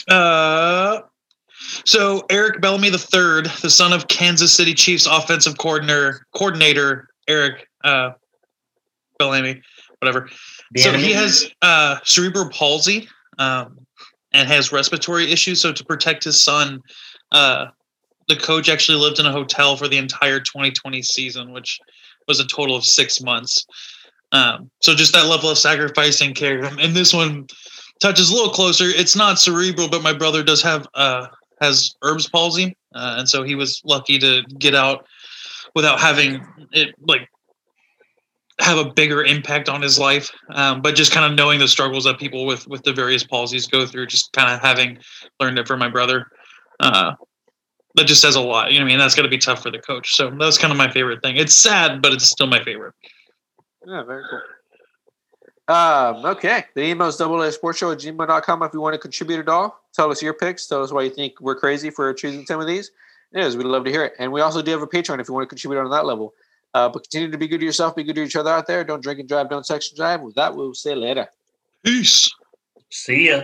Uh, 0.07 1.01
so 1.85 2.25
Eric 2.29 2.61
Bieniemy 2.61 2.91
the 2.91 2.97
third, 2.97 3.45
the 3.61 3.69
son 3.69 3.93
of 3.93 4.07
Kansas 4.07 4.53
City 4.53 4.73
Chiefs 4.73 5.05
offensive 5.05 5.57
coordinator, 5.57 6.25
coordinator 6.35 7.09
Eric 7.27 7.67
uh, 7.83 8.11
Bieniemy, 9.19 9.61
whatever. 9.99 10.29
The 10.71 10.81
so 10.81 10.89
enemy. 10.89 11.03
he 11.03 11.13
has 11.13 11.49
uh, 11.61 11.97
cerebral 12.03 12.49
palsy 12.49 13.07
um, 13.37 13.79
and 14.33 14.47
has 14.47 14.71
respiratory 14.71 15.31
issues. 15.31 15.61
So 15.61 15.71
to 15.71 15.85
protect 15.85 16.23
his 16.23 16.41
son, 16.41 16.81
uh, 17.31 17.67
the 18.27 18.35
coach 18.35 18.69
actually 18.69 18.97
lived 18.97 19.19
in 19.19 19.25
a 19.25 19.31
hotel 19.31 19.75
for 19.75 19.87
the 19.87 19.97
entire 19.97 20.39
2020 20.39 21.01
season, 21.01 21.51
which 21.51 21.79
was 22.27 22.39
a 22.39 22.47
total 22.47 22.75
of 22.75 22.85
six 22.85 23.21
months. 23.21 23.65
Um, 24.31 24.71
so 24.81 24.95
just 24.95 25.13
that 25.13 25.27
level 25.27 25.49
of 25.49 25.57
sacrifice 25.57 26.21
and 26.21 26.35
care. 26.35 26.63
And 26.63 26.95
this 26.95 27.13
one 27.13 27.47
touches 27.99 28.31
a 28.31 28.33
little 28.33 28.51
closer. 28.51 28.85
It's 28.85 29.15
not 29.15 29.39
cerebral, 29.39 29.89
but 29.89 30.01
my 30.01 30.13
brother 30.13 30.43
does 30.43 30.61
have 30.61 30.87
uh, 30.95 31.27
has 31.63 31.95
Erb's 32.03 32.29
palsy, 32.29 32.75
uh, 32.93 33.15
and 33.17 33.29
so 33.29 33.43
he 33.43 33.55
was 33.55 33.81
lucky 33.85 34.19
to 34.19 34.43
get 34.59 34.75
out 34.75 35.05
without 35.75 35.99
having 35.99 36.45
it 36.71 36.93
like 37.07 37.29
have 38.59 38.77
a 38.77 38.85
bigger 38.85 39.23
impact 39.23 39.67
on 39.67 39.81
his 39.81 39.97
life. 39.97 40.29
Um, 40.51 40.81
but 40.81 40.95
just 40.95 41.11
kind 41.11 41.25
of 41.25 41.35
knowing 41.37 41.59
the 41.59 41.67
struggles 41.67 42.03
that 42.03 42.19
people 42.19 42.45
with 42.45 42.67
with 42.67 42.83
the 42.83 42.93
various 42.93 43.23
palsies 43.23 43.69
go 43.69 43.85
through, 43.85 44.07
just 44.07 44.31
kind 44.33 44.51
of 44.51 44.61
having 44.61 44.99
learned 45.39 45.57
it 45.59 45.67
from 45.67 45.79
my 45.79 45.89
brother. 45.89 46.27
Uh, 46.79 47.13
that 47.95 48.05
just 48.05 48.21
says 48.21 48.35
a 48.35 48.41
lot. 48.41 48.71
You 48.71 48.79
know, 48.79 48.85
I 48.85 48.87
mean, 48.87 48.97
that's 48.97 49.15
got 49.15 49.21
to 49.21 49.29
be 49.29 49.37
tough 49.37 49.61
for 49.61 49.71
the 49.71 49.79
coach. 49.79 50.15
So 50.15 50.31
that's 50.31 50.57
kind 50.57 50.71
of 50.71 50.77
my 50.77 50.89
favorite 50.89 51.21
thing. 51.21 51.37
It's 51.37 51.53
sad, 51.53 52.01
but 52.01 52.11
it's 52.11 52.25
still 52.25 52.47
my 52.47 52.63
favorite. 52.63 52.95
Yeah, 53.85 54.03
very 54.03 54.23
cool. 54.29 54.41
Um, 55.67 56.25
okay. 56.25 56.65
The 56.75 56.83
email 56.83 57.07
is 57.07 57.17
double 57.17 57.41
A 57.41 57.51
sports 57.51 57.79
show 57.79 57.91
at 57.91 57.99
gmail.com 57.99 58.63
if 58.63 58.73
you 58.73 58.81
want 58.81 58.93
to 58.93 58.99
contribute 58.99 59.39
at 59.39 59.49
all. 59.49 59.82
Tell 59.93 60.11
us 60.11 60.21
your 60.21 60.33
picks. 60.33 60.67
Tell 60.67 60.83
us 60.83 60.91
why 60.91 61.03
you 61.03 61.09
think 61.09 61.39
we're 61.39 61.55
crazy 61.55 61.89
for 61.89 62.13
choosing 62.13 62.45
some 62.45 62.59
of 62.59 62.67
these. 62.67 62.91
It 63.31 63.43
is. 63.43 63.57
We'd 63.57 63.65
love 63.65 63.85
to 63.85 63.91
hear 63.91 64.03
it. 64.03 64.13
And 64.19 64.31
we 64.31 64.41
also 64.41 64.61
do 64.61 64.71
have 64.71 64.81
a 64.81 64.87
Patreon 64.87 65.19
if 65.19 65.27
you 65.27 65.33
want 65.33 65.45
to 65.45 65.49
contribute 65.49 65.79
on 65.79 65.89
that 65.91 66.05
level. 66.05 66.33
Uh, 66.73 66.89
but 66.89 67.03
continue 67.03 67.29
to 67.31 67.37
be 67.37 67.47
good 67.47 67.59
to 67.59 67.65
yourself, 67.65 67.95
be 67.95 68.03
good 68.03 68.15
to 68.15 68.23
each 68.23 68.35
other 68.35 68.49
out 68.49 68.65
there. 68.65 68.83
Don't 68.83 69.01
drink 69.01 69.19
and 69.19 69.29
drive, 69.29 69.49
don't 69.49 69.65
sex 69.65 69.89
and 69.89 69.97
drive. 69.97 70.21
With 70.21 70.35
that, 70.35 70.55
we'll 70.55 70.73
say 70.73 70.95
later. 70.95 71.27
Peace. 71.83 72.31
See 72.89 73.29
ya. 73.29 73.43